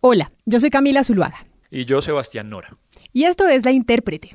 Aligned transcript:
Hola, 0.00 0.30
yo 0.44 0.60
soy 0.60 0.70
Camila 0.70 1.04
Zuluaga. 1.04 1.46
Y 1.70 1.84
yo, 1.84 2.02
Sebastián 2.02 2.50
Nora. 2.50 2.76
Y 3.12 3.24
esto 3.24 3.48
es 3.48 3.64
La 3.64 3.72
Intérprete. 3.72 4.32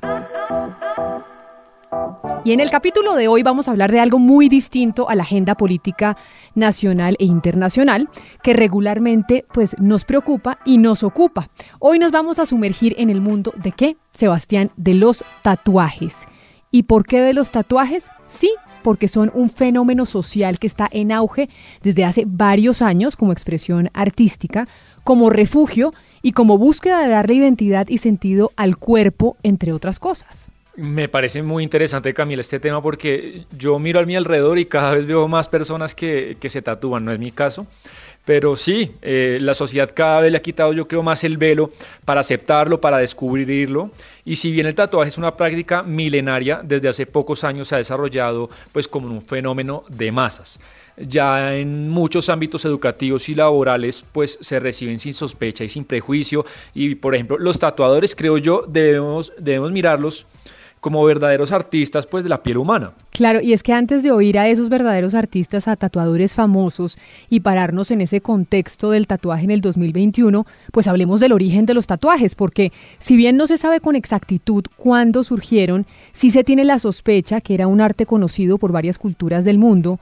Y 2.44 2.52
en 2.52 2.58
el 2.58 2.70
capítulo 2.70 3.14
de 3.14 3.28
hoy 3.28 3.44
vamos 3.44 3.68
a 3.68 3.70
hablar 3.70 3.92
de 3.92 4.00
algo 4.00 4.18
muy 4.18 4.48
distinto 4.48 5.08
a 5.08 5.14
la 5.14 5.22
agenda 5.22 5.54
política 5.54 6.16
nacional 6.56 7.14
e 7.20 7.24
internacional 7.24 8.08
que 8.42 8.52
regularmente 8.52 9.46
pues 9.52 9.76
nos 9.78 10.04
preocupa 10.04 10.58
y 10.64 10.78
nos 10.78 11.04
ocupa. 11.04 11.48
Hoy 11.78 12.00
nos 12.00 12.10
vamos 12.10 12.40
a 12.40 12.46
sumergir 12.46 12.96
en 12.98 13.10
el 13.10 13.20
mundo 13.20 13.52
de 13.56 13.70
qué, 13.70 13.96
Sebastián, 14.10 14.72
de 14.76 14.94
los 14.94 15.24
tatuajes. 15.42 16.26
¿Y 16.72 16.84
por 16.84 17.06
qué 17.06 17.20
de 17.20 17.34
los 17.34 17.52
tatuajes? 17.52 18.10
Sí, 18.26 18.52
porque 18.82 19.08
son 19.08 19.30
un 19.34 19.50
fenómeno 19.50 20.06
social 20.06 20.58
que 20.58 20.66
está 20.66 20.88
en 20.90 21.12
auge 21.12 21.48
desde 21.82 22.04
hace 22.04 22.24
varios 22.26 22.82
años 22.82 23.16
como 23.16 23.32
expresión 23.32 23.90
artística, 23.94 24.68
como 25.04 25.30
refugio 25.30 25.92
y 26.22 26.32
como 26.32 26.58
búsqueda 26.58 27.02
de 27.02 27.08
darle 27.08 27.34
identidad 27.34 27.88
y 27.88 27.98
sentido 27.98 28.52
al 28.56 28.76
cuerpo, 28.76 29.36
entre 29.42 29.72
otras 29.72 29.98
cosas. 29.98 30.48
Me 30.74 31.06
parece 31.06 31.42
muy 31.42 31.64
interesante, 31.64 32.14
Camila, 32.14 32.40
este 32.40 32.58
tema 32.58 32.80
porque 32.80 33.44
yo 33.58 33.78
miro 33.78 34.00
a 34.00 34.06
mi 34.06 34.16
alrededor 34.16 34.58
y 34.58 34.64
cada 34.64 34.94
vez 34.94 35.04
veo 35.04 35.28
más 35.28 35.46
personas 35.46 35.94
que, 35.94 36.36
se 36.40 36.62
tatúan, 36.62 37.04
no 37.04 37.12
es 37.12 37.18
mi 37.18 37.30
caso. 37.30 37.66
Pero 38.24 38.54
sí, 38.54 38.92
eh, 39.02 39.38
la 39.40 39.54
sociedad 39.54 39.90
cada 39.92 40.20
vez 40.20 40.30
le 40.30 40.38
ha 40.38 40.42
quitado, 40.42 40.72
yo 40.72 40.86
creo, 40.86 41.02
más 41.02 41.24
el 41.24 41.38
velo 41.38 41.70
para 42.04 42.20
aceptarlo, 42.20 42.80
para 42.80 42.98
descubrirlo. 42.98 43.90
Y 44.24 44.36
si 44.36 44.52
bien 44.52 44.66
el 44.66 44.76
tatuaje 44.76 45.08
es 45.08 45.18
una 45.18 45.36
práctica 45.36 45.82
milenaria, 45.82 46.60
desde 46.62 46.88
hace 46.88 47.06
pocos 47.06 47.42
años 47.42 47.68
se 47.68 47.74
ha 47.74 47.78
desarrollado 47.78 48.48
pues 48.70 48.86
como 48.86 49.08
un 49.08 49.22
fenómeno 49.22 49.84
de 49.88 50.12
masas. 50.12 50.60
Ya 50.96 51.56
en 51.56 51.88
muchos 51.88 52.28
ámbitos 52.28 52.64
educativos 52.64 53.28
y 53.28 53.34
laborales 53.34 54.04
pues 54.12 54.38
se 54.40 54.60
reciben 54.60 55.00
sin 55.00 55.14
sospecha 55.14 55.64
y 55.64 55.68
sin 55.68 55.84
prejuicio. 55.84 56.46
Y 56.74 56.94
por 56.94 57.16
ejemplo, 57.16 57.38
los 57.38 57.58
tatuadores, 57.58 58.14
creo 58.14 58.38
yo, 58.38 58.66
debemos, 58.68 59.32
debemos 59.36 59.72
mirarlos 59.72 60.26
como 60.82 61.04
verdaderos 61.04 61.52
artistas 61.52 62.08
pues 62.08 62.24
de 62.24 62.28
la 62.28 62.42
piel 62.42 62.58
humana. 62.58 62.92
Claro, 63.12 63.40
y 63.40 63.52
es 63.52 63.62
que 63.62 63.72
antes 63.72 64.02
de 64.02 64.10
oír 64.10 64.36
a 64.36 64.48
esos 64.48 64.68
verdaderos 64.68 65.14
artistas, 65.14 65.68
a 65.68 65.76
tatuadores 65.76 66.34
famosos 66.34 66.98
y 67.30 67.38
pararnos 67.38 67.92
en 67.92 68.00
ese 68.00 68.20
contexto 68.20 68.90
del 68.90 69.06
tatuaje 69.06 69.44
en 69.44 69.52
el 69.52 69.60
2021, 69.60 70.44
pues 70.72 70.88
hablemos 70.88 71.20
del 71.20 71.32
origen 71.32 71.66
de 71.66 71.74
los 71.74 71.86
tatuajes, 71.86 72.34
porque 72.34 72.72
si 72.98 73.16
bien 73.16 73.36
no 73.36 73.46
se 73.46 73.58
sabe 73.58 73.78
con 73.78 73.94
exactitud 73.94 74.64
cuándo 74.76 75.22
surgieron, 75.22 75.86
sí 76.12 76.30
se 76.30 76.42
tiene 76.42 76.64
la 76.64 76.80
sospecha 76.80 77.40
que 77.40 77.54
era 77.54 77.68
un 77.68 77.80
arte 77.80 78.04
conocido 78.04 78.58
por 78.58 78.72
varias 78.72 78.98
culturas 78.98 79.44
del 79.44 79.58
mundo, 79.58 80.00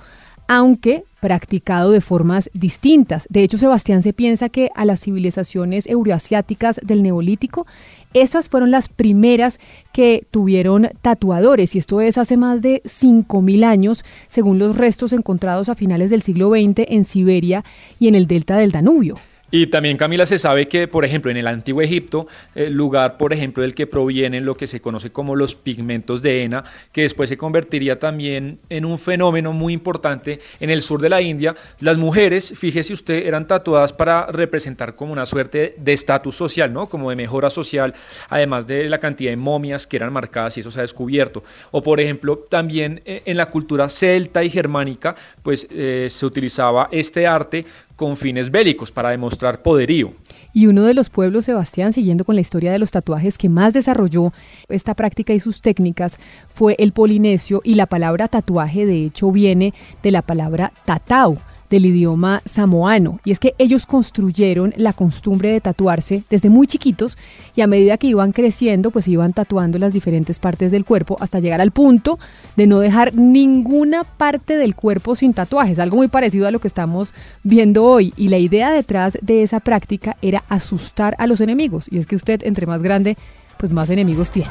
aunque 0.52 1.04
practicado 1.20 1.92
de 1.92 2.00
formas 2.00 2.50
distintas. 2.54 3.24
De 3.30 3.44
hecho, 3.44 3.56
Sebastián 3.56 4.02
se 4.02 4.12
piensa 4.12 4.48
que 4.48 4.68
a 4.74 4.84
las 4.84 5.00
civilizaciones 5.00 5.86
euroasiáticas 5.86 6.80
del 6.82 7.04
Neolítico, 7.04 7.68
esas 8.14 8.48
fueron 8.48 8.72
las 8.72 8.88
primeras 8.88 9.60
que 9.92 10.26
tuvieron 10.32 10.88
tatuadores, 11.02 11.76
y 11.76 11.78
esto 11.78 12.00
es 12.00 12.18
hace 12.18 12.36
más 12.36 12.62
de 12.62 12.82
5.000 12.82 13.62
años, 13.62 14.04
según 14.26 14.58
los 14.58 14.76
restos 14.76 15.12
encontrados 15.12 15.69
a 15.69 15.76
finales 15.76 16.10
del 16.10 16.20
siglo 16.20 16.48
XX 16.48 16.84
en 16.88 17.04
Siberia 17.04 17.64
y 18.00 18.08
en 18.08 18.16
el 18.16 18.26
delta 18.26 18.56
del 18.56 18.72
Danubio. 18.72 19.19
Y 19.50 19.66
también, 19.66 19.97
Camila, 19.97 20.27
se 20.27 20.38
sabe 20.38 20.69
que, 20.69 20.87
por 20.87 21.05
ejemplo, 21.05 21.31
en 21.31 21.37
el 21.37 21.49
antiguo 21.49 21.83
Egipto, 21.83 22.28
el 22.55 22.72
lugar, 22.72 23.16
por 23.16 23.33
ejemplo, 23.33 23.62
del 23.62 23.75
que 23.75 23.87
provienen 23.87 24.44
lo 24.44 24.55
que 24.55 24.69
se 24.69 24.81
conoce 24.81 25.11
como 25.11 25.34
los 25.34 25.56
pigmentos 25.56 26.22
de 26.22 26.44
henna, 26.44 26.65
que 26.93 27.03
después 27.03 27.28
se 27.28 27.37
convertiría 27.37 27.99
también 27.99 28.61
en 28.69 28.84
un 28.84 28.99
fenómeno 28.99 29.53
muy 29.53 29.72
importante 29.72 30.38
en 30.61 30.71
el 30.71 30.83
sur 30.83 31.00
de 31.00 31.09
la 31.09 31.21
India, 31.21 31.56
las 31.81 31.99
mujeres, 31.99 32.55
fíjese 32.56 32.93
usted, 32.93 33.27
eran 33.27 33.49
tatuadas 33.49 33.93
para 33.93 34.27
representar 34.27 34.94
como 34.94 35.12
una 35.12 35.27
suerte 35.27 35.75
de 35.78 35.93
estatus 35.93 36.37
social, 36.37 36.72
¿no? 36.72 36.87
Como 36.87 37.11
de 37.11 37.17
mejora 37.17 37.50
social, 37.50 37.94
además 38.28 38.69
de 38.69 38.88
la 38.88 38.99
cantidad 38.99 39.31
de 39.31 39.37
momias 39.37 39.87
que 39.87 39.97
eran 39.97 40.12
marcadas 40.12 40.56
y 40.56 40.61
eso 40.61 40.71
se 40.71 40.78
ha 40.78 40.82
descubierto. 40.82 41.43
O, 41.72 41.82
por 41.82 41.99
ejemplo, 41.99 42.38
también 42.38 43.03
eh, 43.05 43.22
en 43.25 43.37
la 43.37 43.47
cultura 43.47 43.88
celta 43.88 44.44
y 44.44 44.50
germánica, 44.50 45.17
pues 45.43 45.67
eh, 45.71 46.06
se 46.09 46.27
utilizaba 46.27 46.88
este 46.93 47.27
arte 47.27 47.67
con 48.00 48.16
fines 48.16 48.50
bélicos 48.50 48.91
para 48.91 49.11
demostrar 49.11 49.61
poderío. 49.61 50.15
Y 50.55 50.69
uno 50.69 50.84
de 50.84 50.94
los 50.94 51.11
pueblos, 51.11 51.44
Sebastián, 51.44 51.93
siguiendo 51.93 52.25
con 52.25 52.34
la 52.34 52.41
historia 52.41 52.72
de 52.72 52.78
los 52.78 52.93
tatuajes 52.93 53.37
que 53.37 53.50
más 53.50 53.75
desarrolló 53.75 54.33
esta 54.71 54.94
práctica 54.94 55.34
y 55.34 55.38
sus 55.38 55.61
técnicas, 55.61 56.19
fue 56.49 56.77
el 56.78 56.93
polinesio 56.93 57.61
y 57.62 57.75
la 57.75 57.84
palabra 57.84 58.27
tatuaje 58.28 58.87
de 58.87 59.05
hecho 59.05 59.31
viene 59.31 59.75
de 60.03 60.12
la 60.12 60.22
palabra 60.22 60.72
tatau, 60.87 61.37
del 61.70 61.86
idioma 61.86 62.42
samoano. 62.44 63.20
Y 63.25 63.31
es 63.31 63.38
que 63.38 63.54
ellos 63.58 63.86
construyeron 63.86 64.75
la 64.76 64.92
costumbre 64.92 65.53
de 65.53 65.60
tatuarse 65.60 66.25
desde 66.28 66.50
muy 66.50 66.66
chiquitos 66.66 67.16
y 67.54 67.62
a 67.62 67.66
medida 67.66 67.97
que 67.97 68.08
iban 68.08 68.32
creciendo, 68.32 68.91
pues 68.91 69.08
iban 69.08 69.32
tatuando 69.32 69.78
las 69.78 69.92
diferentes 69.92 70.38
partes 70.38 70.72
del 70.72 70.84
cuerpo 70.84 71.16
hasta 71.20 71.41
llegar 71.41 71.60
al 71.60 71.70
punto 71.70 72.19
de 72.56 72.66
no 72.66 72.81
dejar 72.81 73.14
ninguna 73.14 74.04
parte 74.04 74.56
del 74.56 74.75
cuerpo 74.75 75.14
sin 75.14 75.32
tatuajes, 75.32 75.78
algo 75.78 75.97
muy 75.97 76.08
parecido 76.08 76.47
a 76.47 76.50
lo 76.50 76.58
que 76.58 76.69
estamos 76.69 77.14
viendo 77.42 77.84
hoy. 77.84 78.12
Y 78.16 78.28
la 78.28 78.38
idea 78.38 78.72
detrás 78.72 79.16
de 79.22 79.42
esa 79.42 79.60
práctica 79.60 80.16
era 80.20 80.44
asustar 80.48 81.14
a 81.19 81.26
los 81.26 81.41
enemigos. 81.41 81.87
Y 81.91 81.98
es 81.98 82.06
que 82.06 82.16
usted, 82.16 82.42
entre 82.44 82.66
más 82.66 82.82
grande, 82.82 83.16
pues 83.58 83.72
más 83.72 83.91
enemigos 83.91 84.31
tiene. 84.31 84.50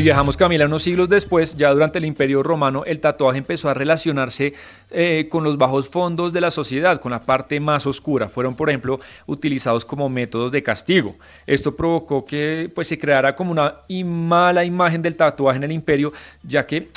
Y 0.00 0.02
viajamos, 0.02 0.38
Camila, 0.38 0.64
unos 0.64 0.84
siglos 0.84 1.10
después, 1.10 1.58
ya 1.58 1.70
durante 1.74 1.98
el 1.98 2.06
Imperio 2.06 2.42
Romano, 2.42 2.84
el 2.86 3.00
tatuaje 3.00 3.36
empezó 3.36 3.68
a 3.68 3.74
relacionarse 3.74 4.54
eh, 4.90 5.28
con 5.30 5.44
los 5.44 5.58
bajos 5.58 5.90
fondos 5.90 6.32
de 6.32 6.40
la 6.40 6.50
sociedad, 6.50 7.02
con 7.02 7.12
la 7.12 7.26
parte 7.26 7.60
más 7.60 7.86
oscura. 7.86 8.30
Fueron, 8.30 8.56
por 8.56 8.70
ejemplo, 8.70 8.98
utilizados 9.26 9.84
como 9.84 10.08
métodos 10.08 10.52
de 10.52 10.62
castigo. 10.62 11.16
Esto 11.46 11.76
provocó 11.76 12.24
que 12.24 12.72
pues, 12.74 12.88
se 12.88 12.98
creara 12.98 13.36
como 13.36 13.52
una 13.52 13.80
mala 14.06 14.64
imagen 14.64 15.02
del 15.02 15.16
tatuaje 15.16 15.58
en 15.58 15.64
el 15.64 15.72
imperio, 15.72 16.14
ya 16.44 16.66
que 16.66 16.88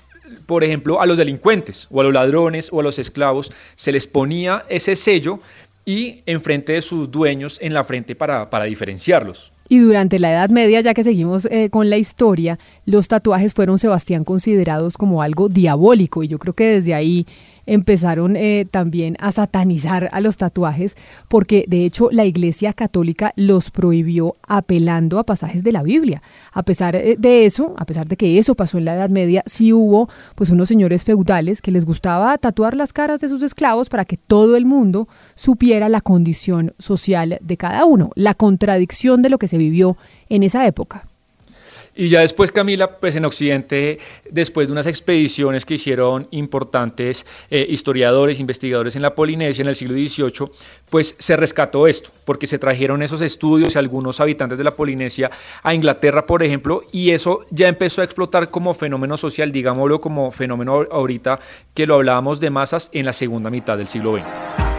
por 0.45 0.63
ejemplo, 0.63 1.01
a 1.01 1.05
los 1.05 1.17
delincuentes 1.17 1.89
o 1.91 1.99
a 1.99 2.05
los 2.05 2.13
ladrones 2.13 2.69
o 2.71 2.79
a 2.79 2.83
los 2.83 2.99
esclavos 2.99 3.51
se 3.75 3.91
les 3.91 4.07
ponía 4.07 4.63
ese 4.69 4.95
sello 4.95 5.41
y 5.83 6.23
enfrente 6.25 6.71
de 6.71 6.81
sus 6.81 7.11
dueños 7.11 7.59
en 7.61 7.73
la 7.73 7.83
frente 7.83 8.15
para, 8.15 8.49
para 8.49 8.63
diferenciarlos. 8.63 9.51
Y 9.69 9.79
durante 9.79 10.19
la 10.19 10.31
Edad 10.31 10.49
Media, 10.49 10.81
ya 10.81 10.93
que 10.93 11.03
seguimos 11.03 11.45
eh, 11.45 11.69
con 11.69 11.89
la 11.89 11.97
historia, 11.97 12.59
los 12.85 13.07
tatuajes 13.07 13.53
fueron, 13.53 13.79
Sebastián, 13.79 14.23
considerados 14.23 14.97
como 14.97 15.21
algo 15.21 15.49
diabólico. 15.49 16.23
Y 16.23 16.27
yo 16.27 16.39
creo 16.39 16.53
que 16.53 16.65
desde 16.65 16.93
ahí 16.93 17.25
empezaron 17.65 18.35
eh, 18.35 18.65
también 18.69 19.15
a 19.19 19.31
satanizar 19.31 20.09
a 20.11 20.21
los 20.21 20.37
tatuajes, 20.37 20.95
porque 21.27 21.65
de 21.67 21.85
hecho 21.85 22.09
la 22.11 22.25
Iglesia 22.25 22.73
Católica 22.73 23.33
los 23.35 23.71
prohibió 23.71 24.35
apelando 24.47 25.19
a 25.19 25.25
pasajes 25.25 25.63
de 25.63 25.71
la 25.71 25.83
Biblia. 25.83 26.21
A 26.51 26.63
pesar 26.63 26.95
eh, 26.95 27.15
de 27.17 27.45
eso, 27.45 27.73
a 27.77 27.85
pesar 27.85 28.07
de 28.07 28.17
que 28.17 28.37
eso 28.37 28.55
pasó 28.55 28.77
en 28.77 28.85
la 28.85 28.95
Edad 28.95 29.09
Media, 29.09 29.43
sí 29.45 29.73
hubo 29.73 30.09
pues 30.35 30.49
unos 30.49 30.67
señores 30.67 31.03
feudales 31.03 31.61
que 31.61 31.71
les 31.71 31.85
gustaba 31.85 32.37
tatuar 32.37 32.75
las 32.75 32.93
caras 32.93 33.21
de 33.21 33.29
sus 33.29 33.41
esclavos 33.41 33.89
para 33.89 34.05
que 34.05 34.17
todo 34.17 34.55
el 34.55 34.65
mundo 34.65 35.07
supiera 35.35 35.89
la 35.89 36.01
condición 36.01 36.73
social 36.79 37.37
de 37.41 37.57
cada 37.57 37.85
uno, 37.85 38.11
la 38.15 38.33
contradicción 38.33 39.21
de 39.21 39.29
lo 39.29 39.37
que 39.37 39.47
se 39.47 39.57
vivió 39.57 39.97
en 40.29 40.43
esa 40.43 40.65
época. 40.67 41.07
Y 41.95 42.09
ya 42.09 42.21
después, 42.21 42.51
Camila, 42.51 42.99
pues 42.99 43.15
en 43.15 43.25
Occidente, 43.25 43.99
después 44.29 44.67
de 44.67 44.71
unas 44.71 44.87
expediciones 44.87 45.65
que 45.65 45.75
hicieron 45.75 46.27
importantes 46.31 47.25
eh, 47.51 47.65
historiadores, 47.69 48.39
investigadores 48.39 48.95
en 48.95 49.03
la 49.03 49.13
Polinesia 49.13 49.61
en 49.61 49.67
el 49.67 49.75
siglo 49.75 49.93
XVIII, 49.93 50.51
pues 50.89 51.15
se 51.19 51.37
rescató 51.37 51.87
esto, 51.87 52.09
porque 52.25 52.47
se 52.47 52.57
trajeron 52.57 53.03
esos 53.03 53.21
estudios 53.21 53.75
y 53.75 53.77
algunos 53.77 54.19
habitantes 54.19 54.57
de 54.57 54.63
la 54.63 54.75
Polinesia 54.75 55.29
a 55.61 55.73
Inglaterra, 55.73 56.25
por 56.25 56.41
ejemplo, 56.41 56.83
y 56.91 57.11
eso 57.11 57.45
ya 57.51 57.67
empezó 57.67 58.01
a 58.01 58.05
explotar 58.05 58.49
como 58.49 58.73
fenómeno 58.73 59.15
social, 59.15 59.51
digámoslo 59.51 60.01
como 60.01 60.31
fenómeno 60.31 60.87
ahorita 60.89 61.39
que 61.75 61.85
lo 61.85 61.95
hablábamos 61.95 62.39
de 62.39 62.49
masas 62.49 62.89
en 62.93 63.05
la 63.05 63.13
segunda 63.13 63.51
mitad 63.51 63.77
del 63.77 63.87
siglo 63.87 64.17
XX. 64.17 64.72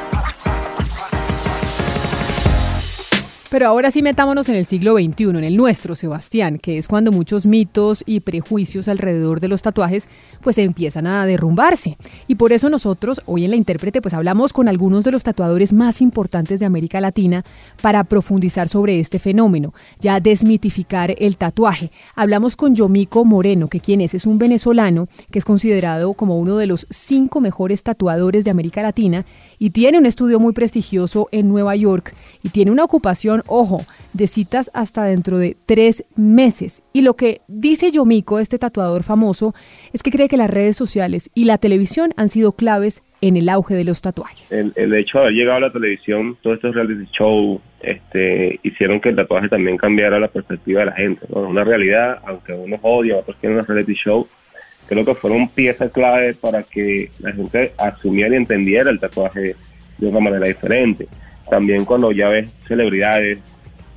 Pero 3.55 3.69
ahora 3.69 3.93
sí 3.93 4.03
metámonos 4.03 4.49
en 4.49 4.57
el 4.57 4.67
siglo 4.67 4.95
XXI, 4.95 5.27
en 5.27 5.45
el 5.45 5.57
nuestro, 5.57 5.95
Sebastián, 5.95 6.59
que 6.59 6.77
es 6.77 6.89
cuando 6.89 7.13
muchos 7.13 7.47
mitos 7.47 8.03
y 8.05 8.19
prejuicios 8.19 8.89
alrededor 8.89 9.39
de 9.39 9.47
los 9.47 9.63
tatuajes 9.63 10.09
pues 10.43 10.59
empiezan 10.59 11.07
a 11.07 11.25
derrumbarse. 11.25 11.97
Y 12.27 12.35
por 12.35 12.53
eso 12.53 12.69
nosotros, 12.69 13.23
hoy 13.27 13.45
en 13.45 13.51
La 13.53 13.57
Intérprete, 13.57 14.03
pues 14.03 14.13
hablamos 14.13 14.53
con 14.53 14.67
algunos 14.67 15.05
de 15.05 15.13
los 15.13 15.23
tatuadores 15.23 15.73
más 15.73 16.01
importantes 16.01 16.59
de 16.59 16.67
América 16.67 17.01
Latina 17.01 17.45
para 17.81 18.03
profundizar 18.03 18.69
sobre 18.69 18.99
este 18.99 19.21
fenómeno, 19.21 19.73
ya 20.01 20.19
desmitificar 20.19 21.15
el 21.17 21.37
tatuaje. 21.37 21.93
Hablamos 22.17 22.57
con 22.57 22.75
Yomico 22.75 23.25
Moreno, 23.25 23.69
que 23.69 23.79
quien 23.79 24.01
es, 24.01 24.15
es 24.15 24.27
un 24.27 24.37
venezolano 24.37 25.07
que 25.31 25.39
es 25.39 25.45
considerado 25.45 26.15
como 26.15 26.41
uno 26.41 26.57
de 26.57 26.67
los 26.67 26.89
cinco 26.91 27.41
mejores 27.41 27.85
tatuadores 27.85 28.45
de 28.45 28.51
América 28.51 28.83
Latina 28.83 29.25
y 29.65 29.71
tiene 29.71 29.97
un 29.97 30.05
estudio 30.05 30.39
muy 30.39 30.53
prestigioso 30.53 31.31
en 31.33 31.49
Nueva 31.49 31.75
York 31.75 32.13
y 32.43 32.51
tiene 32.51 32.71
una 32.71 32.85
ocupación 32.85 33.43
ojo, 33.47 33.81
de 34.13 34.27
citas 34.27 34.71
hasta 34.75 35.05
dentro 35.05 35.39
de 35.39 35.57
tres 35.65 36.05
meses. 36.17 36.83
Y 36.93 37.01
lo 37.01 37.15
que 37.15 37.41
dice 37.49 37.91
Yomiko, 37.91 38.41
este 38.41 38.59
tatuador 38.59 39.05
famoso, 39.05 39.55
es 39.95 40.03
que 40.03 40.11
cree 40.11 40.29
que 40.29 40.37
las 40.37 40.51
redes 40.51 40.77
sociales 40.77 41.31
y 41.35 41.47
la 41.47 41.57
televisión 41.57 42.13
han 42.19 42.29
sido 42.29 42.53
claves 42.53 43.05
en 43.23 43.39
el 43.39 43.49
auge 43.49 43.75
de 43.75 43.85
los 43.85 44.03
tatuajes. 44.03 44.53
El, 44.53 44.93
hecho 44.93 45.17
de 45.17 45.25
haber 45.25 45.35
llegado 45.35 45.57
a 45.57 45.61
la 45.61 45.73
televisión, 45.73 46.37
todos 46.43 46.57
estos 46.57 46.75
reality 46.75 47.09
shows, 47.11 47.59
este, 47.81 48.61
hicieron 48.65 49.01
que 49.01 49.09
el 49.09 49.17
tatuaje 49.17 49.49
también 49.49 49.79
cambiara 49.79 50.21
la 50.21 50.29
perspectiva 50.29 50.81
de 50.81 50.87
la 50.87 50.93
gente. 50.93 51.27
¿no? 51.31 51.41
Una 51.41 51.65
realidad, 51.65 52.19
aunque 52.27 52.53
unos 52.53 52.81
odian, 52.83 53.21
otros 53.21 53.39
quieren 53.41 53.57
una 53.57 53.67
reality 53.67 53.95
show, 53.95 54.29
creo 54.87 55.05
que 55.05 55.15
fueron 55.15 55.49
piezas 55.49 55.91
clave 55.93 56.35
para 56.35 56.63
que 56.63 57.11
la 57.21 57.33
gente 57.33 57.73
asumiera 57.79 58.35
y 58.35 58.39
entendiera 58.39 58.91
el 58.91 59.01
tatuaje 59.01 59.57
de 59.99 60.07
una 60.07 60.21
manera 60.21 60.47
diferente 60.47 61.09
también 61.49 61.85
cuando 61.85 62.13
ya 62.13 62.29
ves 62.29 62.51
celebridades, 62.67 63.39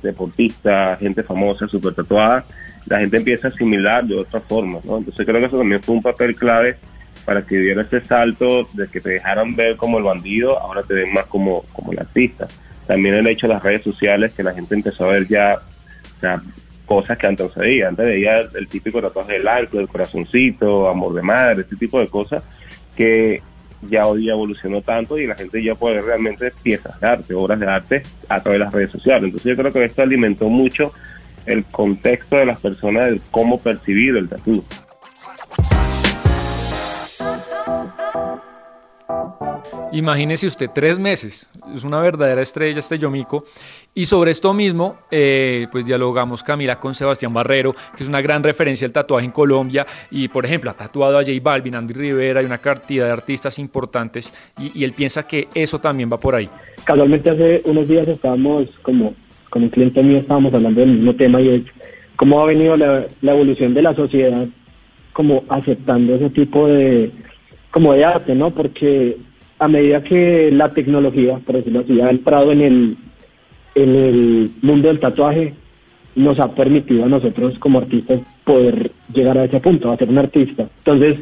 deportistas, 0.02 0.98
gente 0.98 1.22
famosa, 1.22 1.66
súper 1.66 1.94
tatuada, 1.94 2.44
la 2.86 3.00
gente 3.00 3.16
empieza 3.16 3.48
a 3.48 3.50
asimilar 3.50 4.04
de 4.04 4.18
otra 4.18 4.40
forma, 4.40 4.80
¿no? 4.84 4.98
Entonces 4.98 5.26
creo 5.26 5.40
que 5.40 5.46
eso 5.46 5.58
también 5.58 5.82
fue 5.82 5.96
un 5.96 6.02
papel 6.02 6.34
clave 6.34 6.76
para 7.24 7.42
que 7.42 7.58
diera 7.58 7.82
ese 7.82 8.00
salto 8.00 8.68
de 8.72 8.88
que 8.88 9.00
te 9.00 9.10
dejaran 9.10 9.54
ver 9.54 9.76
como 9.76 9.98
el 9.98 10.04
bandido, 10.04 10.58
ahora 10.58 10.82
te 10.82 10.94
ven 10.94 11.12
más 11.12 11.26
como, 11.26 11.62
como 11.72 11.92
el 11.92 11.98
artista. 11.98 12.48
También 12.86 13.16
el 13.16 13.26
hecho 13.26 13.46
de 13.46 13.54
las 13.54 13.62
redes 13.62 13.82
sociales, 13.82 14.32
que 14.34 14.42
la 14.42 14.54
gente 14.54 14.74
empezó 14.74 15.04
a 15.04 15.12
ver 15.12 15.26
ya 15.26 15.58
cosas 16.88 17.18
que 17.18 17.26
antes 17.26 17.54
veía. 17.54 17.88
Antes 17.88 18.06
veía 18.06 18.40
el, 18.40 18.66
típico 18.66 19.00
tatuaje 19.00 19.34
del 19.34 19.46
arco, 19.46 19.76
del 19.76 19.88
corazoncito, 19.88 20.88
amor 20.88 21.14
de 21.14 21.22
madre, 21.22 21.60
este 21.60 21.76
tipo 21.76 22.00
de 22.00 22.08
cosas 22.08 22.42
que 22.96 23.42
ya 23.82 24.06
hoy 24.06 24.28
evolucionó 24.28 24.82
tanto 24.82 25.18
y 25.18 25.26
la 25.26 25.36
gente 25.36 25.62
ya 25.62 25.76
puede 25.76 25.96
ver 25.96 26.06
realmente 26.06 26.52
piezas 26.62 26.98
de 26.98 27.06
arte, 27.06 27.34
obras 27.34 27.60
de 27.60 27.66
arte 27.66 28.02
a 28.28 28.42
través 28.42 28.58
de 28.58 28.64
las 28.64 28.74
redes 28.74 28.90
sociales. 28.90 29.24
Entonces 29.24 29.50
yo 29.50 29.56
creo 29.56 29.72
que 29.72 29.84
esto 29.84 30.02
alimentó 30.02 30.48
mucho 30.48 30.92
el 31.46 31.64
contexto 31.64 32.36
de 32.36 32.46
las 32.46 32.58
personas 32.58 33.12
de 33.12 33.20
cómo 33.30 33.60
percibir 33.60 34.16
el 34.16 34.28
tatu. 34.28 34.64
Imagínese 39.92 40.46
usted 40.46 40.70
tres 40.74 40.98
meses, 40.98 41.48
es 41.74 41.84
una 41.84 42.00
verdadera 42.00 42.42
estrella 42.42 42.78
este 42.78 42.98
Yomiko. 42.98 43.44
Y 43.94 44.04
sobre 44.04 44.30
esto 44.30 44.52
mismo, 44.52 44.96
eh, 45.10 45.66
pues 45.72 45.86
dialogamos 45.86 46.42
Camila 46.42 46.78
con 46.78 46.94
Sebastián 46.94 47.32
Barrero, 47.32 47.74
que 47.96 48.02
es 48.02 48.08
una 48.08 48.20
gran 48.20 48.42
referencia 48.42 48.86
del 48.86 48.92
tatuaje 48.92 49.24
en 49.24 49.32
Colombia. 49.32 49.86
Y 50.10 50.28
por 50.28 50.44
ejemplo, 50.44 50.70
ha 50.70 50.74
tatuado 50.74 51.18
a 51.18 51.22
J 51.22 51.32
Balvin, 51.42 51.74
Andy 51.74 51.94
Rivera 51.94 52.42
y 52.42 52.44
una 52.44 52.58
cantidad 52.58 53.06
de 53.06 53.12
artistas 53.12 53.58
importantes. 53.58 54.32
Y, 54.58 54.84
él 54.84 54.92
piensa 54.92 55.26
que 55.26 55.48
eso 55.54 55.80
también 55.80 56.10
va 56.12 56.20
por 56.20 56.34
ahí. 56.34 56.48
Casualmente 56.84 57.30
hace 57.30 57.62
unos 57.64 57.88
días 57.88 58.06
estábamos 58.06 58.68
como 58.82 59.14
con 59.50 59.62
un 59.62 59.70
cliente 59.70 60.02
mío, 60.02 60.18
estábamos 60.18 60.52
hablando 60.52 60.80
del 60.80 60.90
mismo 60.90 61.14
tema 61.14 61.40
y 61.40 61.48
es 61.48 61.62
cómo 62.16 62.40
ha 62.40 62.46
venido 62.46 62.76
la, 62.76 63.06
la 63.22 63.32
evolución 63.32 63.72
de 63.72 63.82
la 63.82 63.94
sociedad 63.94 64.46
como 65.14 65.42
aceptando 65.48 66.14
ese 66.14 66.30
tipo 66.30 66.68
de 66.68 67.10
como 67.70 67.92
de 67.92 68.04
arte, 68.04 68.34
¿no? 68.34 68.50
Porque 68.50 69.16
a 69.58 69.68
medida 69.68 70.02
que 70.02 70.50
la 70.52 70.68
tecnología, 70.68 71.38
por 71.44 71.56
decirlo 71.56 71.80
así, 71.80 72.00
ha 72.00 72.10
entrado 72.10 72.52
en 72.52 72.60
el, 72.60 72.96
en 73.74 73.94
el 73.94 74.50
mundo 74.62 74.88
del 74.88 75.00
tatuaje, 75.00 75.54
nos 76.14 76.38
ha 76.40 76.52
permitido 76.52 77.04
a 77.04 77.08
nosotros 77.08 77.58
como 77.58 77.78
artistas 77.78 78.20
poder 78.44 78.90
llegar 79.12 79.38
a 79.38 79.44
ese 79.44 79.60
punto, 79.60 79.90
a 79.90 79.96
ser 79.96 80.08
un 80.08 80.18
artista. 80.18 80.68
Entonces, 80.78 81.18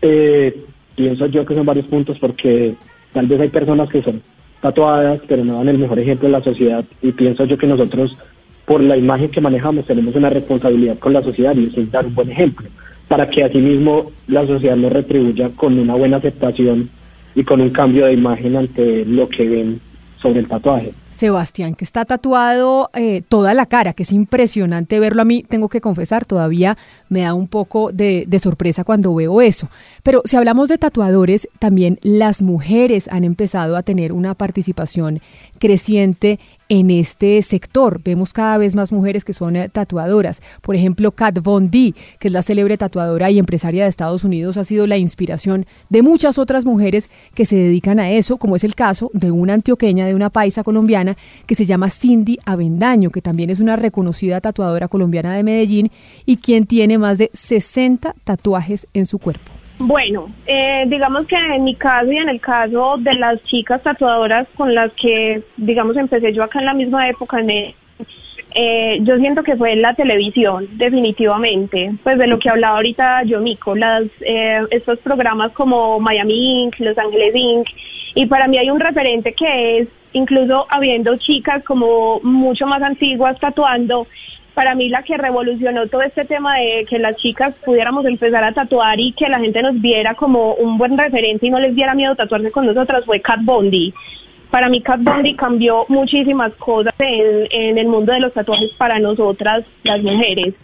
eh, 0.00 0.64
pienso 0.96 1.26
yo 1.26 1.46
que 1.46 1.54
son 1.54 1.66
varios 1.66 1.86
puntos 1.86 2.18
porque 2.18 2.74
tal 3.12 3.26
vez 3.26 3.40
hay 3.40 3.48
personas 3.48 3.88
que 3.88 4.02
son 4.02 4.22
tatuadas, 4.60 5.20
pero 5.26 5.44
no 5.44 5.58
dan 5.58 5.68
el 5.68 5.78
mejor 5.78 5.98
ejemplo 5.98 6.26
en 6.26 6.32
la 6.32 6.42
sociedad 6.42 6.84
y 7.02 7.12
pienso 7.12 7.44
yo 7.44 7.58
que 7.58 7.66
nosotros, 7.66 8.16
por 8.64 8.80
la 8.80 8.96
imagen 8.96 9.30
que 9.30 9.40
manejamos, 9.40 9.86
tenemos 9.86 10.14
una 10.14 10.30
responsabilidad 10.30 10.98
con 10.98 11.12
la 11.12 11.22
sociedad 11.22 11.54
y 11.56 11.66
eso 11.66 11.80
es 11.80 11.90
dar 11.90 12.06
un 12.06 12.14
buen 12.14 12.30
ejemplo, 12.30 12.68
para 13.12 13.28
que 13.28 13.44
asimismo 13.44 14.10
la 14.26 14.46
sociedad 14.46 14.74
nos 14.74 14.90
retribuya 14.90 15.50
con 15.50 15.78
una 15.78 15.94
buena 15.94 16.16
aceptación 16.16 16.88
y 17.34 17.44
con 17.44 17.60
un 17.60 17.68
cambio 17.68 18.06
de 18.06 18.14
imagen 18.14 18.56
ante 18.56 19.04
lo 19.04 19.28
que 19.28 19.46
ven 19.46 19.82
sobre 20.22 20.40
el 20.40 20.48
tatuaje. 20.48 20.94
Sebastián, 21.10 21.74
que 21.74 21.84
está 21.84 22.06
tatuado 22.06 22.88
eh, 22.94 23.20
toda 23.28 23.52
la 23.52 23.66
cara, 23.66 23.92
que 23.92 24.04
es 24.04 24.12
impresionante 24.12 24.98
verlo 24.98 25.20
a 25.20 25.24
mí, 25.26 25.44
tengo 25.46 25.68
que 25.68 25.82
confesar, 25.82 26.24
todavía 26.24 26.78
me 27.10 27.20
da 27.20 27.34
un 27.34 27.48
poco 27.48 27.92
de, 27.92 28.24
de, 28.26 28.38
sorpresa 28.38 28.82
cuando 28.82 29.14
veo 29.14 29.42
eso. 29.42 29.68
Pero 30.02 30.22
si 30.24 30.38
hablamos 30.38 30.70
de 30.70 30.78
tatuadores, 30.78 31.48
también 31.58 31.98
las 32.00 32.40
mujeres 32.40 33.08
han 33.08 33.24
empezado 33.24 33.76
a 33.76 33.82
tener 33.82 34.14
una 34.14 34.34
participación 34.34 35.20
creciente 35.58 36.40
en 36.72 36.88
este 36.88 37.42
sector. 37.42 38.00
Vemos 38.02 38.32
cada 38.32 38.56
vez 38.56 38.74
más 38.74 38.92
mujeres 38.92 39.26
que 39.26 39.34
son 39.34 39.56
eh, 39.56 39.68
tatuadoras. 39.68 40.40
Por 40.62 40.74
ejemplo, 40.74 41.12
Kat 41.12 41.38
Von 41.42 41.70
D, 41.70 41.92
que 42.18 42.28
es 42.28 42.32
la 42.32 42.40
célebre 42.40 42.78
tatuadora 42.78 43.30
y 43.30 43.38
empresaria 43.38 43.82
de 43.84 43.90
Estados 43.90 44.24
Unidos, 44.24 44.56
ha 44.56 44.64
sido 44.64 44.86
la 44.86 44.96
inspiración 44.96 45.66
de 45.90 46.00
muchas 46.00 46.38
otras 46.38 46.64
mujeres 46.64 47.10
que 47.34 47.44
se 47.44 47.56
dedican 47.56 48.00
a 48.00 48.10
eso, 48.10 48.38
como 48.38 48.56
es 48.56 48.64
el 48.64 48.74
caso 48.74 49.10
de 49.12 49.30
una 49.30 49.52
antioqueña, 49.52 50.06
de 50.06 50.14
una 50.14 50.30
paisa 50.30 50.64
colombiana, 50.64 51.18
que 51.46 51.54
se 51.54 51.66
llama 51.66 51.90
Cindy 51.90 52.38
Avendaño, 52.46 53.10
que 53.10 53.20
también 53.20 53.50
es 53.50 53.60
una 53.60 53.76
reconocida 53.76 54.40
tatuadora 54.40 54.88
colombiana 54.88 55.34
de 55.34 55.42
Medellín 55.42 55.90
y 56.24 56.38
quien 56.38 56.64
tiene 56.64 56.96
más 56.96 57.18
de 57.18 57.30
60 57.34 58.14
tatuajes 58.24 58.88
en 58.94 59.04
su 59.04 59.18
cuerpo. 59.18 59.61
Bueno, 59.84 60.28
eh, 60.46 60.84
digamos 60.86 61.26
que 61.26 61.34
en 61.34 61.64
mi 61.64 61.74
caso 61.74 62.12
y 62.12 62.16
en 62.16 62.28
el 62.28 62.40
caso 62.40 62.94
de 62.98 63.14
las 63.14 63.42
chicas 63.42 63.82
tatuadoras 63.82 64.46
con 64.56 64.72
las 64.72 64.92
que, 64.92 65.42
digamos, 65.56 65.96
empecé 65.96 66.32
yo 66.32 66.44
acá 66.44 66.60
en 66.60 66.66
la 66.66 66.74
misma 66.74 67.08
época, 67.08 67.38
eh, 68.54 68.98
yo 69.02 69.16
siento 69.16 69.42
que 69.42 69.56
fue 69.56 69.74
la 69.74 69.94
televisión, 69.94 70.68
definitivamente. 70.74 71.94
Pues 72.04 72.16
de 72.16 72.28
lo 72.28 72.38
que 72.38 72.48
hablaba 72.48 72.76
ahorita 72.76 73.24
yo, 73.24 73.40
Mico, 73.40 73.74
las, 73.74 74.04
eh, 74.20 74.60
estos 74.70 75.00
programas 75.00 75.50
como 75.50 75.98
Miami 75.98 76.62
Inc., 76.62 76.78
Los 76.78 76.96
Ángeles 76.96 77.34
Inc., 77.34 77.66
y 78.14 78.26
para 78.26 78.46
mí 78.46 78.58
hay 78.58 78.70
un 78.70 78.78
referente 78.78 79.32
que 79.32 79.78
es, 79.78 79.88
incluso 80.12 80.64
habiendo 80.70 81.16
chicas 81.16 81.64
como 81.64 82.20
mucho 82.22 82.68
más 82.68 82.82
antiguas 82.82 83.36
tatuando, 83.40 84.06
para 84.54 84.74
mí 84.74 84.88
la 84.88 85.02
que 85.02 85.16
revolucionó 85.16 85.86
todo 85.88 86.02
este 86.02 86.24
tema 86.24 86.56
de 86.58 86.84
que 86.88 86.98
las 86.98 87.16
chicas 87.16 87.54
pudiéramos 87.64 88.04
empezar 88.04 88.44
a 88.44 88.52
tatuar 88.52 89.00
y 89.00 89.12
que 89.12 89.28
la 89.28 89.40
gente 89.40 89.62
nos 89.62 89.80
viera 89.80 90.14
como 90.14 90.54
un 90.54 90.76
buen 90.78 90.98
referente 90.98 91.46
y 91.46 91.50
no 91.50 91.58
les 91.58 91.74
diera 91.74 91.94
miedo 91.94 92.14
tatuarse 92.14 92.50
con 92.50 92.66
nosotras 92.66 93.04
fue 93.04 93.20
Cat 93.20 93.40
Bondi. 93.42 93.94
Para 94.50 94.68
mí 94.68 94.82
Cat 94.82 95.02
Bondi 95.02 95.34
cambió 95.34 95.86
muchísimas 95.88 96.52
cosas 96.54 96.94
en, 96.98 97.48
en 97.50 97.78
el 97.78 97.86
mundo 97.86 98.12
de 98.12 98.20
los 98.20 98.32
tatuajes 98.34 98.70
para 98.74 98.98
nosotras, 98.98 99.64
las 99.84 100.02
mujeres. 100.02 100.54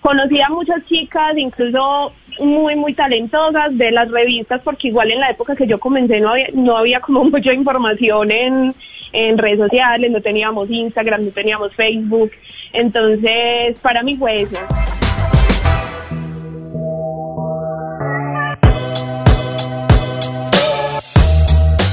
Conocí 0.00 0.40
a 0.40 0.48
muchas 0.48 0.84
chicas, 0.86 1.36
incluso 1.36 2.12
muy, 2.40 2.76
muy 2.76 2.94
talentosas 2.94 3.76
de 3.76 3.90
las 3.92 4.10
revistas, 4.10 4.60
porque 4.62 4.88
igual 4.88 5.10
en 5.10 5.20
la 5.20 5.30
época 5.30 5.56
que 5.56 5.66
yo 5.66 5.78
comencé 5.78 6.20
no 6.20 6.30
había, 6.30 6.48
no 6.54 6.76
había 6.76 7.00
como 7.00 7.24
mucha 7.30 7.52
información 7.52 8.30
en, 8.30 8.74
en 9.16 9.38
redes 9.38 9.58
sociales, 9.58 10.10
no 10.10 10.20
teníamos 10.20 10.70
Instagram, 10.70 11.24
no 11.24 11.30
teníamos 11.30 11.74
Facebook. 11.74 12.32
Entonces, 12.72 13.78
para 13.80 14.02
mí 14.02 14.16
fue 14.16 14.42
eso. 14.42 14.58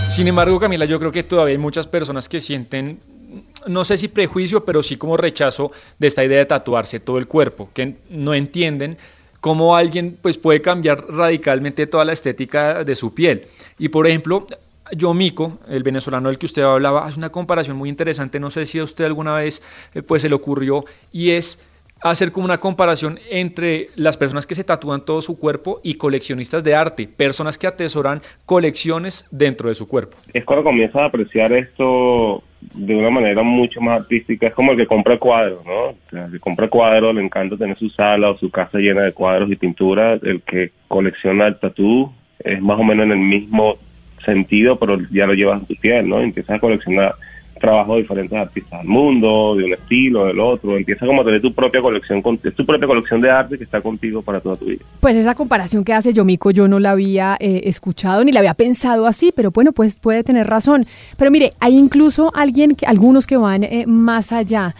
Sin 0.09 0.27
embargo, 0.27 0.59
Camila, 0.59 0.85
yo 0.85 0.99
creo 0.99 1.11
que 1.11 1.23
todavía 1.23 1.53
hay 1.53 1.57
muchas 1.57 1.87
personas 1.87 2.29
que 2.29 2.39
sienten, 2.39 2.99
no 3.67 3.83
sé 3.83 3.97
si 3.97 4.09
prejuicio, 4.09 4.63
pero 4.63 4.83
sí 4.83 4.97
como 4.97 5.17
rechazo 5.17 5.71
de 5.97 6.07
esta 6.07 6.23
idea 6.23 6.39
de 6.39 6.45
tatuarse 6.45 6.99
todo 6.99 7.17
el 7.17 7.27
cuerpo, 7.27 7.69
que 7.73 7.95
no 8.09 8.33
entienden 8.33 8.97
cómo 9.39 9.75
alguien 9.75 10.17
pues, 10.21 10.37
puede 10.37 10.61
cambiar 10.61 11.05
radicalmente 11.07 11.87
toda 11.87 12.05
la 12.05 12.13
estética 12.13 12.83
de 12.83 12.95
su 12.95 13.15
piel. 13.15 13.45
Y 13.79 13.89
por 13.89 14.05
ejemplo, 14.05 14.45
Yomico, 14.91 15.59
el 15.67 15.83
venezolano 15.83 16.29
del 16.29 16.37
que 16.37 16.45
usted 16.45 16.63
hablaba, 16.63 17.05
hace 17.05 17.17
una 17.17 17.29
comparación 17.31 17.77
muy 17.77 17.89
interesante, 17.89 18.39
no 18.39 18.49
sé 18.49 18.65
si 18.65 18.79
a 18.79 18.83
usted 18.83 19.05
alguna 19.05 19.35
vez 19.35 19.61
eh, 19.93 20.01
pues 20.01 20.21
se 20.21 20.29
le 20.29 20.35
ocurrió, 20.35 20.85
y 21.11 21.31
es 21.31 21.65
hacer 22.03 22.31
como 22.31 22.45
una 22.45 22.59
comparación 22.59 23.17
entre 23.29 23.87
las 23.95 24.17
personas 24.17 24.45
que 24.45 24.55
se 24.55 24.63
tatúan 24.63 25.05
todo 25.05 25.21
su 25.21 25.37
cuerpo 25.39 25.79
y 25.83 25.95
coleccionistas 25.95 26.63
de 26.63 26.75
arte, 26.75 27.07
personas 27.07 27.57
que 27.57 27.65
atesoran 27.65 28.21
colecciones 28.45 29.25
dentro 29.31 29.69
de 29.69 29.75
su 29.75 29.87
cuerpo. 29.87 30.17
Es 30.33 30.43
cuando 30.43 30.65
comienzas 30.65 31.01
a 31.01 31.05
apreciar 31.05 31.53
esto 31.53 32.43
de 32.73 32.95
una 32.95 33.09
manera 33.09 33.41
mucho 33.41 33.79
más 33.81 34.01
artística, 34.01 34.47
es 34.47 34.53
como 34.53 34.73
el 34.73 34.77
que 34.77 34.85
compra 34.85 35.17
cuadros, 35.17 35.65
¿no? 35.65 35.95
el 36.25 36.31
que 36.31 36.39
compra 36.39 36.67
cuadros 36.67 37.15
le 37.15 37.23
encanta 37.23 37.57
tener 37.57 37.77
su 37.77 37.89
sala 37.89 38.31
o 38.31 38.37
su 38.37 38.49
casa 38.49 38.77
llena 38.79 39.01
de 39.03 39.13
cuadros 39.13 39.49
y 39.51 39.55
pinturas, 39.55 40.21
el 40.23 40.41
que 40.41 40.71
colecciona 40.87 41.47
el 41.47 41.59
tatú 41.59 42.11
es 42.39 42.61
más 42.61 42.77
o 42.79 42.83
menos 42.83 43.05
en 43.05 43.11
el 43.13 43.19
mismo 43.19 43.77
sentido, 44.23 44.77
pero 44.77 44.97
ya 45.11 45.25
lo 45.25 45.33
llevas 45.33 45.61
en 45.61 45.67
tu 45.67 45.75
piel, 45.75 46.07
¿no? 46.07 46.19
Empiezas 46.19 46.57
a 46.57 46.59
coleccionar 46.59 47.15
trabajo 47.63 47.95
de 47.95 48.01
diferentes 48.01 48.37
artistas 48.37 48.81
del 48.81 48.89
mundo, 48.89 49.55
de 49.55 49.63
un 49.63 49.73
estilo, 49.73 50.25
del 50.25 50.37
otro. 50.41 50.75
Empieza 50.75 51.05
como 51.05 51.21
a 51.21 51.25
tener 51.25 51.41
tu 51.41 51.53
propia 51.53 51.81
colección, 51.81 52.21
es 52.43 52.55
tu 52.55 52.65
propia 52.65 52.85
colección 52.85 53.21
de 53.21 53.31
arte 53.31 53.57
que 53.57 53.63
está 53.63 53.79
contigo 53.79 54.21
para 54.21 54.41
toda 54.41 54.57
tu 54.57 54.65
vida. 54.65 54.83
Pues 54.99 55.15
esa 55.15 55.33
comparación 55.33 55.85
que 55.85 55.93
hace 55.93 56.11
Yomiko 56.11 56.51
yo 56.51 56.67
no 56.67 56.79
la 56.79 56.91
había 56.91 57.37
eh, 57.39 57.61
escuchado 57.63 58.25
ni 58.25 58.33
la 58.33 58.41
había 58.41 58.53
pensado 58.53 59.07
así, 59.07 59.31
pero 59.33 59.51
bueno, 59.51 59.71
pues 59.71 60.01
puede 60.01 60.25
tener 60.25 60.45
razón. 60.45 60.85
Pero 61.17 61.31
mire, 61.31 61.51
hay 61.61 61.77
incluso 61.77 62.33
alguien, 62.35 62.75
que, 62.75 62.85
algunos 62.85 63.25
que 63.25 63.37
van 63.37 63.63
eh, 63.63 63.85
más 63.87 64.33
allá. 64.33 64.75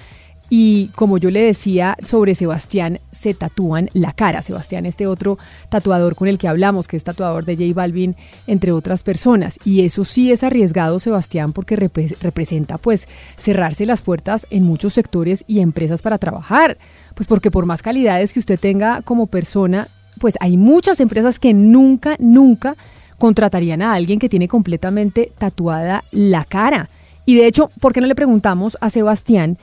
Y 0.56 0.90
como 0.90 1.18
yo 1.18 1.32
le 1.32 1.42
decía 1.42 1.98
sobre 2.04 2.36
Sebastián, 2.36 3.00
se 3.10 3.34
tatúan 3.34 3.90
la 3.94 4.12
cara. 4.12 4.44
Sebastián, 4.44 4.86
este 4.86 5.08
otro 5.08 5.40
tatuador 5.70 6.14
con 6.14 6.28
el 6.28 6.38
que 6.38 6.48
hablamos, 6.48 6.88
que 6.88 6.96
es 6.96 7.04
tatuador 7.04 7.44
de 7.44 7.56
J 7.56 7.74
Balvin, 7.74 8.16
entre 8.46 8.72
otras 8.72 9.02
personas. 9.02 9.58
Y 9.66 9.82
eso 9.82 10.04
sí 10.04 10.32
es 10.32 10.44
arriesgado, 10.44 11.00
Sebastián, 11.00 11.54
porque 11.54 11.76
representa 11.76 12.78
pues 12.78 13.08
cerrarse 13.36 13.88
las 13.88 14.04
puertas 14.04 14.46
en 14.52 14.62
muchos 14.62 14.94
sectores 14.94 15.44
y 15.48 15.60
empresas 15.60 16.04
para 16.04 16.20
trabajar. 16.20 16.78
Pues 17.16 17.26
porque 17.26 17.50
por 17.50 17.66
más 17.66 17.82
calidades 17.82 18.32
que 18.32 18.40
usted 18.40 18.60
tenga 18.60 19.02
como 19.02 19.26
persona, 19.26 19.88
pues 20.20 20.36
hay 20.40 20.56
muchas 20.56 21.00
empresas 21.00 21.40
que 21.40 21.56
nunca, 21.56 22.16
nunca 22.20 22.76
contratarían 23.18 23.82
a 23.82 23.94
alguien 23.94 24.20
que 24.20 24.30
tiene 24.30 24.48
completamente 24.48 25.32
tatuada 25.36 26.04
la 26.12 26.46
cara. 26.46 26.92
Y 27.26 27.36
de 27.36 27.48
hecho, 27.48 27.70
¿por 27.80 27.94
qué 27.94 28.02
no 28.02 28.08
le 28.08 28.16
preguntamos 28.16 28.78
a 28.82 28.90
Sebastián 28.90 29.58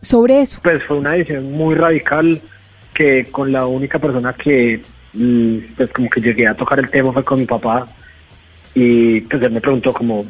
sobre 0.00 0.40
eso? 0.40 0.60
Pues 0.62 0.82
fue 0.84 0.98
una 0.98 1.12
decisión 1.12 1.52
muy 1.52 1.74
radical 1.74 2.40
que 2.94 3.26
con 3.30 3.52
la 3.52 3.66
única 3.66 3.98
persona 3.98 4.32
que 4.32 4.80
mm, 5.12 5.58
pues 5.76 5.90
como 5.90 6.10
que 6.10 6.20
llegué 6.20 6.46
a 6.46 6.54
tocar 6.54 6.78
el 6.78 6.90
tema 6.90 7.12
fue 7.12 7.24
con 7.24 7.38
mi 7.38 7.46
papá 7.46 7.88
y 8.74 9.20
pues 9.22 9.42
él 9.42 9.50
me 9.52 9.60
preguntó 9.60 9.92
como 9.92 10.26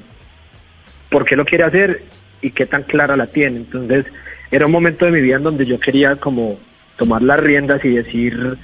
por 1.11 1.25
qué 1.25 1.37
lo 1.37 1.45
quiere 1.45 1.65
hacer 1.65 2.03
y 2.41 2.51
qué 2.51 2.67
tan 2.67 2.83
clara 2.85 3.17
la 3.17 3.27
tiene. 3.27 3.59
Entonces 3.59 4.07
era 4.51 4.67
un 4.67 4.73
momento 4.73 5.05
de 5.05 5.13
mi 5.13 5.21
vida 5.21 5.37
en 5.37 5.43
donde 5.43 5.67
yo 5.67 5.79
quería 5.79 6.17
como 6.17 6.59
tomar 6.97 7.23
las 7.23 7.41
riendas 7.41 7.85
y 7.85 7.91
decir 7.91 8.57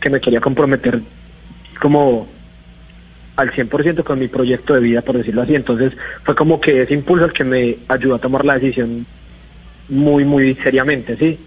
que 0.00 0.10
me 0.10 0.20
quería 0.20 0.40
comprometer 0.40 1.00
como 1.80 2.28
al 3.36 3.52
100% 3.52 4.02
con 4.02 4.18
mi 4.18 4.28
proyecto 4.28 4.74
de 4.74 4.80
vida, 4.80 5.02
por 5.02 5.16
decirlo 5.18 5.42
así. 5.42 5.54
Entonces 5.54 5.92
fue 6.24 6.34
como 6.34 6.60
que 6.60 6.82
ese 6.82 6.94
impulso 6.94 7.26
el 7.26 7.32
que 7.32 7.44
me 7.44 7.76
ayudó 7.88 8.14
a 8.14 8.20
tomar 8.20 8.44
la 8.44 8.54
decisión 8.54 9.06
muy, 9.88 10.24
muy 10.24 10.54
seriamente, 10.56 11.16
¿sí? 11.16 11.38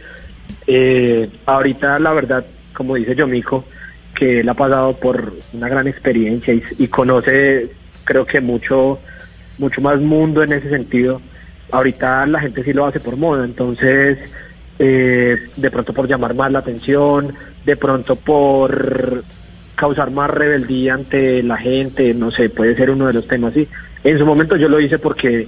Eh, 0.68 1.30
ahorita, 1.46 2.00
la 2.00 2.14
verdad, 2.14 2.46
como 2.74 2.96
dice 2.96 3.16
Yomiko, 3.16 3.66
que 4.16 4.42
él 4.42 4.50
ha 4.50 4.54
pasado 4.54 4.94
por 4.98 5.34
una 5.54 5.70
gran 5.70 5.88
experiencia 5.88 6.54
y, 6.54 6.88
conoce, 6.88 7.70
creo 8.04 8.26
que 8.26 8.42
mucho, 8.42 9.00
mucho 9.58 9.82
más 9.82 10.00
mundo 10.00 10.44
en 10.44 10.54
ese 10.54 10.70
sentido. 10.70 11.22
Ahorita 11.72 12.26
la 12.26 12.40
gente 12.40 12.64
sí 12.64 12.74
lo 12.74 12.86
hace 12.86 13.00
por 13.00 13.16
moda, 13.16 13.46
entonces, 13.46 14.18
eh, 14.80 15.38
de 15.56 15.72
pronto 15.72 15.94
por 15.94 16.08
llamar 16.08 16.34
más 16.34 16.52
la 16.52 16.60
atención, 16.60 17.34
de 17.66 17.76
pronto 17.76 18.16
por 18.16 19.24
causar 19.76 20.12
más 20.12 20.30
rebeldía 20.30 20.96
ante 20.96 21.42
la 21.44 21.58
gente, 21.58 22.14
no 22.14 22.32
sé, 22.32 22.50
puede 22.50 22.76
ser 22.76 22.90
uno 22.90 23.08
de 23.08 23.14
los 23.14 23.28
temas, 23.28 23.54
sí. 23.54 23.68
En 24.04 24.18
su 24.18 24.26
momento 24.26 24.56
yo 24.56 24.68
lo 24.68 24.80
hice 24.80 25.00
porque 25.00 25.48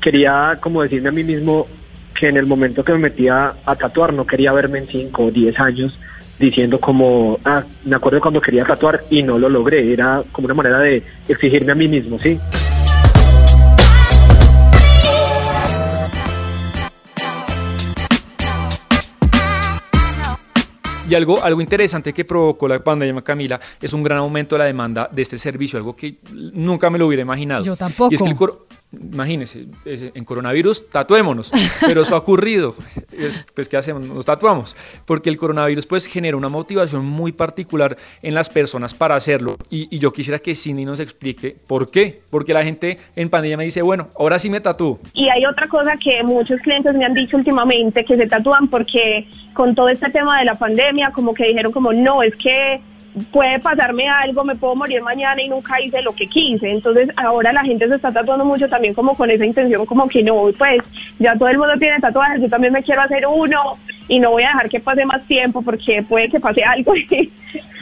quería 0.00 0.58
como 0.60 0.82
decirme 0.82 1.08
a 1.08 1.12
mí 1.12 1.24
mismo, 1.24 1.66
que 2.14 2.28
en 2.28 2.36
el 2.36 2.46
momento 2.46 2.84
que 2.84 2.92
me 2.92 2.98
metía 2.98 3.54
a 3.64 3.76
tatuar 3.76 4.12
no 4.12 4.26
quería 4.26 4.52
verme 4.52 4.78
en 4.78 4.86
5 4.86 5.24
o 5.24 5.30
10 5.30 5.60
años 5.60 5.98
diciendo 6.38 6.80
como, 6.80 7.38
ah, 7.44 7.62
me 7.84 7.96
acuerdo 7.96 8.20
cuando 8.20 8.40
quería 8.40 8.64
tatuar 8.64 9.04
y 9.10 9.22
no 9.22 9.38
lo 9.38 9.48
logré, 9.48 9.92
era 9.92 10.22
como 10.32 10.46
una 10.46 10.54
manera 10.54 10.78
de 10.80 11.02
exigirme 11.28 11.72
a 11.72 11.74
mí 11.74 11.88
mismo, 11.88 12.18
¿sí? 12.18 12.38
Y 21.08 21.14
algo, 21.14 21.42
algo 21.42 21.60
interesante 21.60 22.14
que 22.14 22.24
provocó 22.24 22.66
la 22.66 22.82
pandemia, 22.82 23.20
Camila, 23.20 23.60
es 23.80 23.92
un 23.92 24.02
gran 24.02 24.18
aumento 24.18 24.54
de 24.54 24.60
la 24.60 24.64
demanda 24.64 25.08
de 25.12 25.20
este 25.20 25.36
servicio, 25.36 25.78
algo 25.78 25.94
que 25.94 26.16
nunca 26.32 26.88
me 26.88 26.98
lo 26.98 27.06
hubiera 27.06 27.22
imaginado. 27.22 27.62
Yo 27.62 27.76
tampoco. 27.76 28.10
Y 28.10 28.14
es 28.14 28.22
que 28.22 28.30
el, 28.30 28.36
imagínense, 29.12 29.66
en 29.84 30.24
coronavirus 30.24 30.90
tatuémonos, 30.90 31.50
pero 31.80 32.02
eso 32.02 32.14
ha 32.14 32.18
ocurrido, 32.18 32.74
pues 33.54 33.68
¿qué 33.68 33.76
hacemos? 33.76 34.02
Nos 34.02 34.24
tatuamos, 34.24 34.76
porque 35.06 35.30
el 35.30 35.36
coronavirus 35.36 35.86
pues 35.86 36.06
genera 36.06 36.36
una 36.36 36.48
motivación 36.48 37.04
muy 37.04 37.32
particular 37.32 37.96
en 38.22 38.34
las 38.34 38.48
personas 38.48 38.94
para 38.94 39.16
hacerlo 39.16 39.56
y, 39.70 39.98
yo 39.98 40.12
quisiera 40.12 40.38
que 40.38 40.54
Cindy 40.54 40.84
nos 40.84 41.00
explique 41.00 41.56
por 41.66 41.90
qué, 41.90 42.20
porque 42.30 42.52
la 42.52 42.64
gente 42.64 42.98
en 43.16 43.30
pandemia 43.30 43.56
me 43.56 43.64
dice, 43.64 43.80
bueno, 43.82 44.08
ahora 44.18 44.38
sí 44.38 44.50
me 44.50 44.60
tatúo. 44.60 44.98
Y 45.12 45.28
hay 45.28 45.46
otra 45.46 45.66
cosa 45.68 45.94
que 45.96 46.22
muchos 46.22 46.60
clientes 46.60 46.94
me 46.94 47.04
han 47.04 47.14
dicho 47.14 47.36
últimamente, 47.36 48.04
que 48.04 48.16
se 48.16 48.26
tatúan 48.26 48.68
porque 48.68 49.26
con 49.54 49.74
todo 49.74 49.88
este 49.88 50.10
tema 50.10 50.38
de 50.38 50.44
la 50.44 50.54
pandemia, 50.54 51.10
como 51.12 51.32
que 51.32 51.46
dijeron 51.46 51.72
como, 51.72 51.92
no, 51.92 52.22
es 52.22 52.34
que 52.36 52.80
puede 53.30 53.58
pasarme 53.60 54.08
algo, 54.08 54.44
me 54.44 54.54
puedo 54.56 54.74
morir 54.74 55.02
mañana 55.02 55.40
y 55.42 55.48
nunca 55.48 55.80
hice 55.80 56.02
lo 56.02 56.12
que 56.12 56.26
quise. 56.26 56.70
Entonces 56.70 57.08
ahora 57.16 57.52
la 57.52 57.64
gente 57.64 57.88
se 57.88 57.96
está 57.96 58.12
tatuando 58.12 58.44
mucho 58.44 58.68
también 58.68 58.94
como 58.94 59.16
con 59.16 59.30
esa 59.30 59.46
intención, 59.46 59.86
como 59.86 60.08
que 60.08 60.22
no, 60.22 60.50
pues 60.58 60.82
ya 61.18 61.36
todo 61.36 61.48
el 61.48 61.58
mundo 61.58 61.74
tiene 61.78 62.00
tatuajes, 62.00 62.40
yo 62.40 62.48
también 62.48 62.72
me 62.72 62.82
quiero 62.82 63.02
hacer 63.02 63.24
uno 63.26 63.78
y 64.08 64.18
no 64.18 64.30
voy 64.30 64.42
a 64.42 64.48
dejar 64.48 64.68
que 64.68 64.80
pase 64.80 65.04
más 65.04 65.24
tiempo 65.26 65.62
porque 65.62 66.02
puede 66.02 66.28
que 66.28 66.40
pase 66.40 66.62
algo 66.62 66.94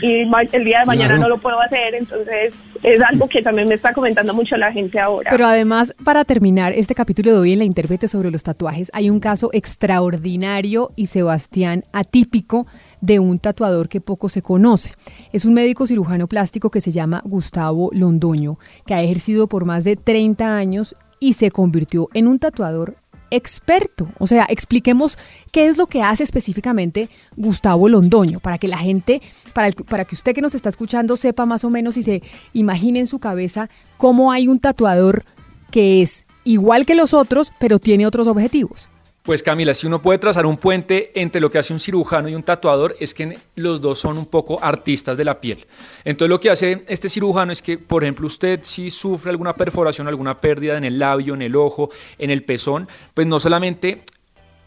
y, 0.03 0.29
el 0.53 0.65
día 0.65 0.81
de 0.81 0.87
mañana 0.87 1.17
no 1.17 1.29
lo 1.29 1.39
puedo 1.39 1.61
hacer. 1.61 1.95
Entonces 1.95 2.53
es 2.83 3.01
algo 3.01 3.29
que 3.29 3.43
también 3.43 3.69
me 3.69 3.77
está 3.77 3.93
comentando 3.93 4.35
mucho 4.35 4.57
la 4.57 4.73
gente 4.73 4.99
ahora. 4.99 5.31
Pero 5.31 5.47
además, 5.47 5.95
para 6.05 6.25
terminar 6.25 6.73
este 6.73 6.95
capítulo 6.95 7.33
de 7.33 7.39
hoy 7.39 7.53
en 7.53 7.61
la 7.61 7.65
intérprete 7.65 8.09
sobre 8.09 8.31
los 8.31 8.43
tatuajes, 8.43 8.91
hay 8.95 9.11
un 9.11 9.21
caso 9.21 9.51
extraordinario 9.53 10.91
y 10.97 11.07
Sebastián 11.07 11.85
atípico 11.93 12.67
de 13.03 13.19
un 13.19 13.39
tatuador 13.39 13.91
que 13.91 14.01
poco 14.01 14.31
se 14.31 14.41
conoce. 14.41 14.95
Es 15.33 15.45
un 15.45 15.53
médico 15.53 15.87
cirujano 15.87 16.27
plástico 16.27 16.71
que 16.71 16.81
se 16.81 16.93
llama 16.93 17.21
Gustavo 17.27 17.91
Londoño, 17.93 18.59
que 18.87 18.95
ha 18.95 19.03
ejercido 19.03 19.49
por 19.49 19.67
más 19.67 19.85
de 19.85 19.97
30 19.97 20.57
años 20.57 20.97
y 21.21 21.35
se 21.35 21.51
convirtió 21.51 22.09
en 22.15 22.29
un 22.29 22.39
tatuador 22.39 22.97
experto. 23.31 24.09
O 24.19 24.27
sea, 24.27 24.47
expliquemos 24.49 25.19
qué 25.51 25.67
es 25.67 25.77
lo 25.77 25.87
que 25.87 26.03
hace 26.03 26.23
específicamente 26.23 27.09
Gustavo 27.37 27.89
Londoño, 27.89 28.41
para 28.41 28.59
que 28.59 28.69
la 28.69 28.79
gente, 28.79 29.21
para, 29.53 29.73
para 29.73 30.05
que 30.05 30.15
usted 30.15 30.35
que 30.35 30.43
nos 30.43 30.55
está 30.55 30.69
escuchando 30.69 31.17
sepa 31.17 31.45
más 31.45 31.65
o 31.65 31.71
menos 31.71 31.97
y 31.97 32.03
se 32.03 32.23
imagine 32.53 33.01
en 33.01 33.07
su 33.07 33.19
cabeza 33.19 33.69
cómo 33.97 34.31
hay 34.31 34.49
un 34.49 34.61
tatuador 34.61 35.25
que 35.71 36.03
es 36.03 36.25
igual 36.45 36.87
que 36.87 36.95
los 36.95 37.15
otros, 37.15 37.53
pero 37.59 37.79
tiene 37.79 38.07
otros 38.07 38.29
objetivos. 38.29 38.92
Pues 39.23 39.45
Camila, 39.45 39.73
si 39.73 39.87
uno 39.87 40.03
puede 40.03 40.19
trazar 40.19 40.47
un 40.47 40.57
puente 40.57 41.13
entre 41.15 41.41
lo 41.41 41.49
que 41.49 41.59
hace 41.59 41.73
un 41.73 41.79
cirujano 41.79 42.29
y 42.29 42.35
un 42.35 42.43
tatuador, 42.43 42.97
es 42.99 43.15
que 43.15 43.39
los 43.55 43.81
dos 43.81 44.01
son 44.01 44.19
un 44.19 44.27
poco 44.27 44.59
artistas 44.61 45.17
de 45.17 45.25
la 45.25 45.41
piel. 45.41 45.65
Entonces 46.05 46.29
lo 46.29 46.41
que 46.41 46.51
hace 46.51 46.85
este 46.89 47.09
cirujano 47.09 47.53
es 47.53 47.63
que, 47.63 47.79
por 47.79 48.03
ejemplo, 48.03 48.27
usted 48.27 48.61
si 48.63 48.91
sufre 48.91 49.31
alguna 49.31 49.55
perforación, 49.55 50.09
alguna 50.09 50.41
pérdida 50.41 50.77
en 50.77 50.83
el 50.83 50.99
labio, 50.99 51.35
en 51.35 51.43
el 51.43 51.55
ojo, 51.55 51.91
en 52.19 52.31
el 52.31 52.43
pezón, 52.43 52.89
pues 53.15 53.29
no 53.29 53.39
solamente 53.39 54.03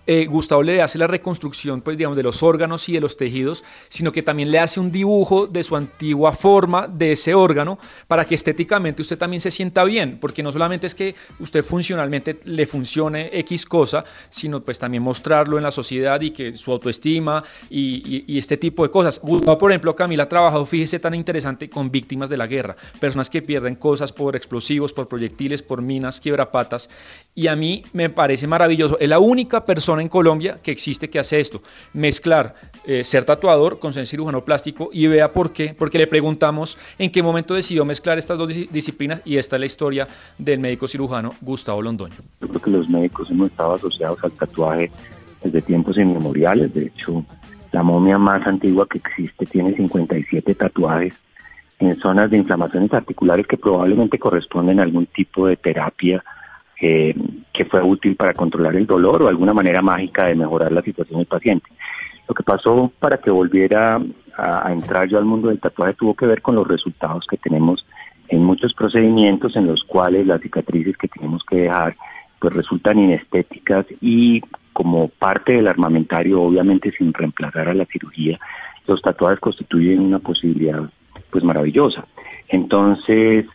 eh, 0.07 0.25
Gustavo 0.25 0.63
le 0.63 0.81
hace 0.81 0.97
la 0.97 1.07
reconstrucción, 1.07 1.81
pues 1.81 1.97
digamos, 1.97 2.17
de 2.17 2.23
los 2.23 2.43
órganos 2.43 2.87
y 2.89 2.93
de 2.93 3.01
los 3.01 3.17
tejidos, 3.17 3.63
sino 3.89 4.11
que 4.11 4.21
también 4.21 4.51
le 4.51 4.59
hace 4.59 4.79
un 4.79 4.91
dibujo 4.91 5.47
de 5.47 5.63
su 5.63 5.75
antigua 5.75 6.33
forma 6.33 6.87
de 6.87 7.13
ese 7.13 7.33
órgano 7.33 7.79
para 8.07 8.25
que 8.25 8.35
estéticamente 8.35 9.01
usted 9.01 9.17
también 9.17 9.41
se 9.41 9.51
sienta 9.51 9.83
bien, 9.83 10.19
porque 10.19 10.43
no 10.43 10.51
solamente 10.51 10.87
es 10.87 10.95
que 10.95 11.15
usted 11.39 11.63
funcionalmente 11.63 12.39
le 12.45 12.65
funcione 12.65 13.29
X 13.33 13.65
cosa, 13.65 14.03
sino 14.29 14.61
pues 14.61 14.79
también 14.79 15.03
mostrarlo 15.03 15.57
en 15.57 15.63
la 15.63 15.71
sociedad 15.71 16.21
y 16.21 16.31
que 16.31 16.55
su 16.55 16.71
autoestima 16.71 17.43
y, 17.69 18.37
este 18.37 18.57
tipo 18.57 18.83
de 18.83 18.89
cosas. 18.89 19.19
Gustavo, 19.21 19.57
por 19.57 19.71
ejemplo, 19.71 19.95
Camila 19.95 20.23
ha 20.23 20.29
trabajado, 20.29 20.65
fíjese, 20.65 20.99
tan 20.99 21.15
interesante 21.15 21.69
con 21.69 21.89
víctimas 21.89 22.29
de 22.29 22.37
la 22.37 22.47
guerra, 22.47 22.75
personas 22.99 23.29
que 23.29 23.41
pierden 23.41 23.75
cosas 23.75 24.11
por 24.11 24.35
explosivos, 24.35 24.93
por 24.93 25.07
proyectiles, 25.07 25.61
por 25.61 25.81
minas, 25.81 26.19
quiebrapatas, 26.19 26.89
y 27.33 27.47
a 27.47 27.55
mí 27.55 27.83
me 27.93 28.09
parece 28.09 28.47
maravilloso. 28.47 28.97
Es 28.99 29.09
la 29.09 29.19
única 29.19 29.65
persona 29.65 29.94
en 29.99 30.09
Colombia 30.09 30.57
que 30.61 30.71
existe 30.71 31.09
que 31.09 31.19
hace 31.19 31.39
esto, 31.39 31.61
mezclar 31.93 32.55
eh, 32.85 33.03
ser 33.03 33.25
tatuador 33.25 33.79
con 33.79 33.93
ser 33.93 34.05
cirujano 34.07 34.43
plástico 34.43 34.89
y 34.91 35.07
vea 35.07 35.31
por 35.31 35.51
qué, 35.51 35.75
porque 35.77 35.97
le 35.97 36.07
preguntamos 36.07 36.77
en 36.97 37.11
qué 37.11 37.23
momento 37.23 37.53
decidió 37.53 37.85
mezclar 37.85 38.17
estas 38.17 38.37
dos 38.37 38.49
disciplinas 38.71 39.21
y 39.25 39.37
esta 39.37 39.55
es 39.55 39.59
la 39.59 39.65
historia 39.65 40.07
del 40.37 40.59
médico 40.59 40.87
cirujano 40.87 41.33
Gustavo 41.41 41.81
Londoño. 41.81 42.15
Yo 42.41 42.47
creo 42.47 42.61
que 42.61 42.69
los 42.71 42.89
médicos 42.89 43.29
hemos 43.31 43.51
estado 43.51 43.75
asociados 43.75 44.23
al 44.23 44.31
tatuaje 44.31 44.91
desde 45.43 45.61
tiempos 45.61 45.97
inmemoriales, 45.97 46.73
de 46.73 46.87
hecho 46.87 47.23
La 47.71 47.83
momia 47.83 48.17
más 48.17 48.45
antigua 48.47 48.87
que 48.89 48.99
existe 48.99 49.45
tiene 49.45 49.75
57 49.75 50.55
tatuajes 50.55 51.13
en 51.79 51.99
zonas 51.99 52.31
de 52.31 52.37
inflamaciones 52.37 52.93
articulares 52.93 53.47
que 53.47 53.57
probablemente 53.57 54.17
corresponden 54.17 54.79
a 54.79 54.83
algún 54.83 55.07
tipo 55.07 55.47
de 55.47 55.57
terapia 55.57 56.23
eh, 56.81 57.15
que 57.53 57.65
fue 57.65 57.81
útil 57.81 58.15
para 58.15 58.33
controlar 58.33 58.75
el 58.75 58.85
dolor 58.85 59.23
o 59.23 59.27
alguna 59.27 59.53
manera 59.53 59.81
mágica 59.81 60.27
de 60.27 60.35
mejorar 60.35 60.71
la 60.71 60.81
situación 60.81 61.19
del 61.19 61.27
paciente. 61.27 61.67
Lo 62.27 62.33
que 62.33 62.43
pasó 62.43 62.91
para 62.99 63.17
que 63.17 63.31
volviera 63.31 64.01
a, 64.37 64.71
entrar 64.71 65.07
yo 65.07 65.17
al 65.17 65.25
mundo 65.25 65.49
del 65.49 65.59
tatuaje 65.59 65.93
tuvo 65.93 66.15
que 66.15 66.25
ver 66.25 66.41
con 66.41 66.55
los 66.55 66.67
resultados 66.67 67.25
que 67.27 67.37
tenemos 67.37 67.85
en 68.27 68.43
muchos 68.43 68.73
procedimientos 68.73 69.55
en 69.55 69.67
los 69.67 69.83
cuales 69.83 70.25
las 70.25 70.41
cicatrices 70.41 70.97
que 70.97 71.07
tenemos 71.07 71.43
que 71.43 71.57
dejar 71.57 71.95
pues 72.39 72.53
resultan 72.53 72.99
inestéticas 72.99 73.85
y 74.01 74.41
como 74.73 75.07
parte 75.07 75.53
del 75.53 75.67
armamentario, 75.67 76.41
obviamente 76.41 76.91
sin 76.91 77.13
reemplazar 77.13 77.69
a 77.69 77.73
la 77.73 77.85
cirugía, 77.85 78.39
los 78.87 79.01
tatuajes 79.01 79.39
constituyen 79.39 80.01
una 80.01 80.19
posibilidad 80.19 80.89
pues 81.29 81.43
maravillosa. 81.43 82.05
Entonces, 82.49 83.45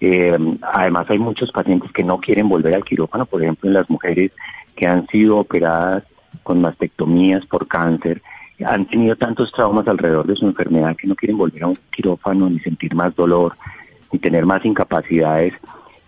eh, 0.00 0.36
además 0.62 1.06
hay 1.10 1.18
muchos 1.18 1.50
pacientes 1.50 1.90
que 1.92 2.04
no 2.04 2.18
quieren 2.18 2.48
volver 2.48 2.74
al 2.74 2.84
quirófano, 2.84 3.26
por 3.26 3.42
ejemplo, 3.42 3.68
en 3.68 3.74
las 3.74 3.88
mujeres 3.90 4.32
que 4.76 4.86
han 4.86 5.06
sido 5.08 5.38
operadas 5.38 6.04
con 6.42 6.60
mastectomías 6.60 7.44
por 7.46 7.66
cáncer, 7.66 8.22
han 8.64 8.86
tenido 8.86 9.16
tantos 9.16 9.52
traumas 9.52 9.86
alrededor 9.86 10.26
de 10.26 10.36
su 10.36 10.46
enfermedad 10.46 10.96
que 10.96 11.06
no 11.06 11.14
quieren 11.14 11.38
volver 11.38 11.62
a 11.62 11.68
un 11.68 11.78
quirófano 11.94 12.48
ni 12.50 12.58
sentir 12.60 12.94
más 12.94 13.14
dolor, 13.14 13.56
ni 14.12 14.18
tener 14.18 14.46
más 14.46 14.64
incapacidades 14.64 15.54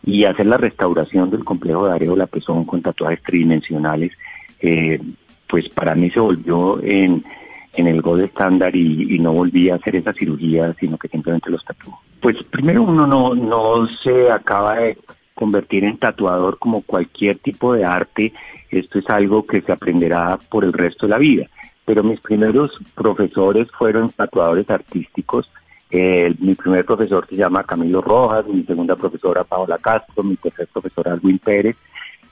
y 0.05 0.25
hacer 0.25 0.47
la 0.47 0.57
restauración 0.57 1.31
del 1.31 1.45
complejo 1.45 1.87
de 1.87 1.95
areola 1.95 2.27
pezón 2.27 2.65
con 2.65 2.83
tatuajes 2.83 3.23
tridimensionales, 3.23 4.13
eh, 4.61 5.01
pues 5.49 5.69
para 5.69 5.95
mí 5.95 6.11
se 6.11 6.21
volvió 6.21 6.83
en, 6.83 7.25
en 7.75 7.87
el 7.87 8.03
gold 8.03 8.25
estándar 8.25 8.75
y, 8.75 9.19
no 9.19 9.33
volví 9.33 9.71
a 9.71 9.77
hacer 9.77 9.97
esa 9.97 10.13
cirugía, 10.13 10.75
sino 10.79 10.99
que 10.99 11.09
simplemente 11.09 11.51
los 11.51 11.65
tatuó. 11.65 12.01
Pues 12.21 12.43
primero 12.45 12.83
uno 12.83 13.07
no, 13.07 13.35
no 13.35 13.87
se 14.03 14.31
acaba 14.31 14.77
de 14.77 14.99
convertir 15.35 15.85
en 15.85 15.97
tatuador 15.97 16.59
como 16.59 16.83
cualquier 16.83 17.39
tipo 17.39 17.73
de 17.73 17.85
arte, 17.85 18.33
esto 18.71 18.99
es 18.99 19.09
algo 19.09 19.47
que 19.47 19.63
se 19.63 19.73
aprenderá 19.73 20.39
por 20.51 20.65
el 20.65 20.73
resto 20.73 21.07
de 21.07 21.11
la 21.11 21.19
vida. 21.19 21.47
Pero 21.85 22.05
mis 22.05 22.21
primeros 22.21 22.79
profesores 22.95 23.69
fueron 23.73 24.11
tatuadores 24.11 24.69
artísticos. 24.71 25.51
mi 25.91 26.55
primer 26.55 26.85
profesor 26.85 27.27
se 27.27 27.37
llama 27.37 27.65
Camilo 27.65 28.01
Rojas, 28.01 28.47
mi 28.47 28.63
segunda 28.65 28.97
profesora 28.97 29.45
Paola 29.45 29.79
Castro, 29.79 30.23
mi 30.23 30.37
tercer 30.37 30.69
profesor 30.73 31.09
Alwin 31.09 31.39
Pérez. 31.39 31.77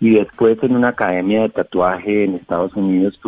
Y 0.00 0.10
después 0.10 0.62
en 0.62 0.76
una 0.76 0.88
academia 0.88 1.42
de 1.42 1.48
tatuaje 1.48 2.24
en 2.24 2.34
Estados 2.34 2.74
Unidos 2.74 3.18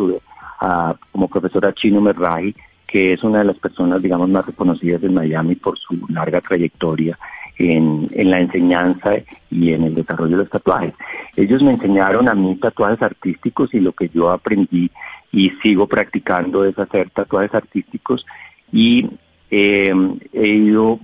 estuve 0.61 0.99
como 1.11 1.27
profesora 1.27 1.73
Chino 1.73 2.01
Merraji, 2.01 2.55
que 2.87 3.13
es 3.13 3.23
una 3.23 3.39
de 3.39 3.45
las 3.45 3.57
personas, 3.57 4.01
digamos, 4.01 4.29
más 4.29 4.45
reconocidas 4.45 5.01
en 5.03 5.13
Miami 5.13 5.55
por 5.55 5.77
su 5.79 5.99
larga 6.09 6.41
trayectoria 6.41 7.17
en, 7.57 8.09
la 8.29 8.39
enseñanza 8.39 9.13
y 9.49 9.73
en 9.73 9.83
el 9.83 9.95
desarrollo 9.95 10.31
de 10.31 10.43
los 10.43 10.49
tatuajes. 10.49 10.93
Ellos 11.35 11.61
me 11.61 11.71
enseñaron 11.71 12.27
a 12.27 12.33
mí 12.33 12.55
tatuajes 12.55 13.01
artísticos 13.01 13.73
y 13.73 13.79
lo 13.79 13.93
que 13.93 14.09
yo 14.09 14.29
aprendí 14.29 14.91
y 15.31 15.51
sigo 15.61 15.87
practicando 15.87 16.65
es 16.65 16.77
hacer 16.77 17.09
tatuajes 17.11 17.53
artísticos 17.53 18.25
y 18.71 19.09
eh, 19.49 19.93
he 20.33 20.47
ido, 20.47 20.99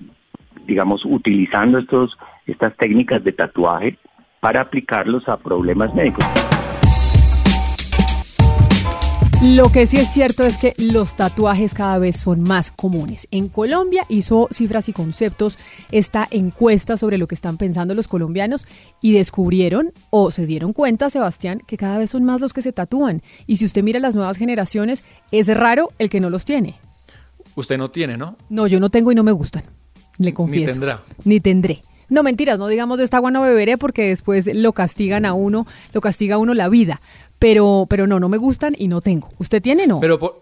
digamos, 0.66 1.06
utilizando 1.06 1.78
estos, 1.78 2.18
estas 2.46 2.76
técnicas 2.76 3.24
de 3.24 3.32
tatuaje 3.34 3.98
para 4.40 4.62
aplicarlos 4.62 5.28
a 5.30 5.38
problemas 5.38 5.94
médicos. 5.94 6.26
Lo 9.44 9.72
que 9.72 9.86
sí 9.86 9.98
es 9.98 10.10
cierto 10.12 10.44
es 10.44 10.58
que 10.58 10.74
los 10.78 11.16
tatuajes 11.16 11.76
cada 11.76 12.00
vez 12.00 12.18
son 12.18 12.42
más 12.42 12.72
comunes. 12.72 13.28
En 13.30 13.50
Colombia 13.50 14.04
hizo 14.10 14.48
cifras 14.50 14.90
y 14.90 14.94
conceptos 14.94 15.60
esta 15.92 16.28
encuesta 16.32 16.98
sobre 16.98 17.20
lo 17.20 17.28
que 17.28 17.36
están 17.36 17.58
pensando 17.58 17.94
los 17.94 18.08
colombianos 18.08 18.66
y 19.00 19.14
descubrieron 19.14 19.94
o 20.10 20.32
se 20.32 20.48
dieron 20.48 20.74
cuenta, 20.74 21.12
Sebastián, 21.12 21.62
que 21.68 21.78
cada 21.78 22.00
vez 22.00 22.10
son 22.10 22.24
más 22.24 22.42
los 22.42 22.52
que 22.52 22.64
se 22.64 22.74
tatúan. 22.74 23.22
Y 23.46 23.58
si 23.58 23.66
usted 23.66 23.84
mira 23.84 24.00
las 24.00 24.16
nuevas 24.16 24.38
generaciones, 24.38 25.04
es 25.32 25.56
raro 25.56 25.92
el 26.00 26.10
que 26.10 26.20
no 26.20 26.32
los 26.32 26.44
tiene. 26.44 26.80
Usted 27.54 27.78
no 27.78 27.92
tiene, 27.92 28.18
¿no? 28.18 28.38
No, 28.50 28.66
yo 28.66 28.80
no 28.80 28.90
tengo 28.90 29.12
y 29.12 29.16
no 29.16 29.24
me 29.24 29.32
gustan. 29.34 29.64
Le 30.18 30.34
confieso. 30.34 30.66
Ni 30.66 30.72
tendrá. 30.72 31.04
Ni 31.26 31.40
tendré. 31.40 31.84
No, 32.10 32.24
mentiras, 32.24 32.58
no 32.58 32.68
digamos 32.68 32.98
de 32.98 33.04
esta 33.04 33.18
agua 33.18 33.32
no 33.32 33.42
beberé 33.42 33.78
porque 33.78 34.08
después 34.08 34.50
lo 34.56 34.72
castigan 34.72 35.26
a 35.26 35.34
uno, 35.34 35.68
lo 35.92 36.00
castiga 36.00 36.36
a 36.36 36.38
uno 36.38 36.54
la 36.54 36.70
vida. 36.70 37.02
Pero, 37.40 37.86
pero 37.90 38.08
no, 38.08 38.20
no 38.20 38.30
me 38.30 38.38
gustan 38.38 38.76
y 38.78 38.88
no 38.88 39.02
tengo. 39.02 39.30
¿Usted 39.38 39.62
tiene 39.62 39.86
no? 39.88 40.00
Pero 40.00 40.42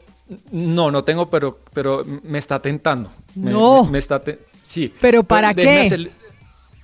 no, 0.52 0.92
no 0.92 1.04
tengo, 1.04 1.30
pero, 1.30 1.60
pero 1.74 2.04
me 2.24 2.38
está 2.38 2.60
tentando. 2.60 3.10
no. 3.36 3.86
Me, 3.86 3.98
está 3.98 4.22
sí. 4.62 4.94
¿Pero 5.02 5.24
para 5.24 5.54
qué? 5.54 6.10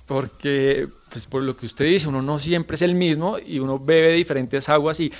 porque, 0.06 0.88
pues 1.08 1.26
por 1.26 1.42
lo 1.42 1.56
que 1.56 1.64
usted 1.64 1.86
dice, 1.86 2.08
uno 2.08 2.20
no 2.20 2.38
siempre 2.38 2.74
es 2.74 2.82
el 2.82 2.94
mismo 2.94 3.38
y 3.38 3.60
uno 3.60 3.78
bebe 3.78 4.12
diferentes 4.12 4.68
aguas 4.68 5.00
y 5.00 5.10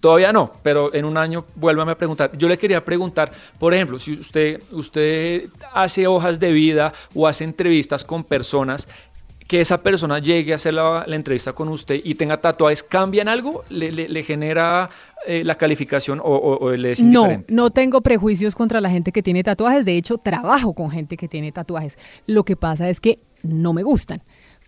Todavía 0.00 0.32
no, 0.32 0.52
pero 0.62 0.94
en 0.94 1.04
un 1.04 1.18
año 1.18 1.44
vuélvame 1.54 1.92
a 1.92 1.98
preguntar. 1.98 2.30
Yo 2.38 2.48
le 2.48 2.56
quería 2.56 2.82
preguntar, 2.82 3.30
por 3.58 3.74
ejemplo, 3.74 3.98
si 3.98 4.14
usted, 4.14 4.62
usted 4.70 5.50
hace 5.74 6.06
hojas 6.06 6.40
de 6.40 6.50
vida 6.50 6.94
o 7.14 7.28
hace 7.28 7.44
entrevistas 7.44 8.02
con 8.04 8.24
personas, 8.24 8.88
que 9.52 9.60
esa 9.60 9.82
persona 9.82 10.18
llegue 10.18 10.54
a 10.54 10.56
hacer 10.56 10.72
la, 10.72 11.04
entrevista 11.08 11.52
con 11.52 11.68
usted 11.68 12.00
y 12.02 12.14
tenga 12.14 12.38
tatuajes, 12.38 12.82
¿cambian 12.82 13.28
algo? 13.28 13.64
¿Le, 13.68 14.22
genera 14.22 14.88
eh, 15.26 15.42
la 15.44 15.56
calificación 15.56 16.22
o, 16.24 16.70
le 16.70 16.92
es? 16.92 17.02
No, 17.02 17.42
no 17.48 17.68
tengo 17.68 18.00
prejuicios 18.00 18.54
contra 18.54 18.80
la 18.80 18.88
gente 18.88 19.12
que 19.12 19.22
tiene 19.22 19.44
tatuajes. 19.44 19.84
De 19.84 19.94
hecho, 19.94 20.16
trabajo 20.16 20.72
con 20.72 20.90
gente 20.90 21.18
que 21.18 21.28
tiene 21.28 21.52
tatuajes. 21.52 21.98
Lo 22.26 22.44
que 22.44 22.56
pasa 22.56 22.88
es 22.88 22.98
que 22.98 23.18
no 23.42 23.74
me 23.74 23.82
gustan. 23.82 24.22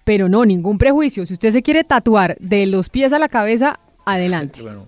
Pero 0.04 0.28
no, 0.28 0.44
ningún 0.44 0.76
prejuicio. 0.76 1.24
Si 1.24 1.32
usted 1.32 1.52
se 1.52 1.62
quiere 1.62 1.82
tatuar 1.82 2.36
de 2.38 2.66
los 2.66 2.90
pies 2.90 3.14
a 3.14 3.18
la 3.18 3.30
cabeza, 3.30 3.80
adelante. 4.04 4.60
Bueno, 4.60 4.86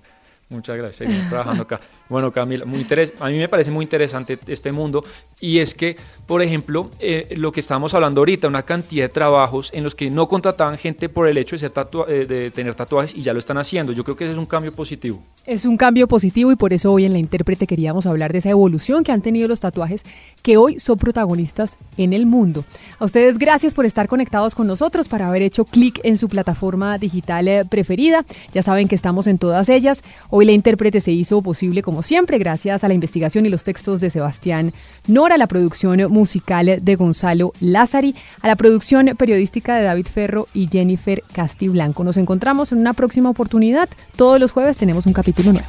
Muchas 0.48 0.76
gracias, 0.76 0.96
seguimos 0.96 1.28
trabajando 1.28 1.64
acá. 1.64 1.80
Bueno, 2.08 2.30
Camila, 2.30 2.64
muy 2.64 2.78
interes 2.78 3.12
a 3.18 3.28
mí 3.28 3.36
me 3.36 3.48
parece 3.48 3.72
muy 3.72 3.82
interesante 3.84 4.38
este 4.46 4.70
mundo 4.70 5.04
y 5.40 5.58
es 5.58 5.74
que, 5.74 5.96
por 6.24 6.40
ejemplo, 6.40 6.88
eh, 7.00 7.34
lo 7.36 7.50
que 7.50 7.58
estamos 7.58 7.94
hablando 7.94 8.20
ahorita, 8.20 8.46
una 8.46 8.62
cantidad 8.62 9.06
de 9.06 9.08
trabajos 9.08 9.72
en 9.74 9.82
los 9.82 9.96
que 9.96 10.08
no 10.08 10.28
contrataban 10.28 10.78
gente 10.78 11.08
por 11.08 11.26
el 11.26 11.36
hecho 11.36 11.56
de, 11.56 11.60
ser 11.60 11.72
eh, 12.08 12.26
de 12.26 12.52
tener 12.52 12.74
tatuajes 12.74 13.12
y 13.16 13.22
ya 13.22 13.32
lo 13.32 13.40
están 13.40 13.58
haciendo. 13.58 13.92
Yo 13.92 14.04
creo 14.04 14.16
que 14.16 14.22
ese 14.22 14.34
es 14.34 14.38
un 14.38 14.46
cambio 14.46 14.72
positivo. 14.72 15.20
Es 15.46 15.64
un 15.64 15.76
cambio 15.76 16.06
positivo 16.06 16.52
y 16.52 16.56
por 16.56 16.72
eso 16.72 16.92
hoy 16.92 17.06
en 17.06 17.12
la 17.12 17.18
intérprete 17.18 17.66
queríamos 17.66 18.06
hablar 18.06 18.32
de 18.32 18.38
esa 18.38 18.50
evolución 18.50 19.02
que 19.02 19.10
han 19.10 19.22
tenido 19.22 19.48
los 19.48 19.58
tatuajes 19.58 20.04
que 20.42 20.56
hoy 20.56 20.78
son 20.78 20.96
protagonistas 20.96 21.76
en 21.96 22.12
el 22.12 22.24
mundo. 22.24 22.64
A 23.00 23.04
ustedes 23.04 23.38
gracias 23.38 23.74
por 23.74 23.84
estar 23.84 24.06
conectados 24.06 24.54
con 24.54 24.68
nosotros, 24.68 25.08
para 25.08 25.26
haber 25.26 25.42
hecho 25.42 25.64
clic 25.64 26.00
en 26.04 26.18
su 26.18 26.28
plataforma 26.28 26.98
digital 26.98 27.48
eh, 27.48 27.64
preferida. 27.64 28.24
Ya 28.54 28.62
saben 28.62 28.86
que 28.86 28.94
estamos 28.94 29.26
en 29.26 29.38
todas 29.38 29.68
ellas. 29.68 30.04
Hoy 30.38 30.44
la 30.44 30.52
intérprete 30.52 31.00
se 31.00 31.12
hizo 31.12 31.40
posible 31.40 31.80
como 31.80 32.02
siempre 32.02 32.36
gracias 32.36 32.84
a 32.84 32.88
la 32.88 32.92
investigación 32.92 33.46
y 33.46 33.48
los 33.48 33.64
textos 33.64 34.02
de 34.02 34.10
Sebastián 34.10 34.74
Nora, 35.06 35.36
a 35.36 35.38
la 35.38 35.46
producción 35.46 36.12
musical 36.12 36.78
de 36.82 36.94
Gonzalo 36.94 37.54
Lázari, 37.58 38.14
a 38.42 38.46
la 38.46 38.54
producción 38.54 39.06
periodística 39.16 39.76
de 39.76 39.84
David 39.84 40.08
Ferro 40.12 40.46
y 40.52 40.68
Jennifer 40.70 41.22
Castiblanco. 41.32 42.04
Nos 42.04 42.18
encontramos 42.18 42.70
en 42.70 42.80
una 42.80 42.92
próxima 42.92 43.30
oportunidad. 43.30 43.88
Todos 44.14 44.38
los 44.38 44.52
jueves 44.52 44.76
tenemos 44.76 45.06
un 45.06 45.14
capítulo 45.14 45.52
nuevo. 45.54 45.68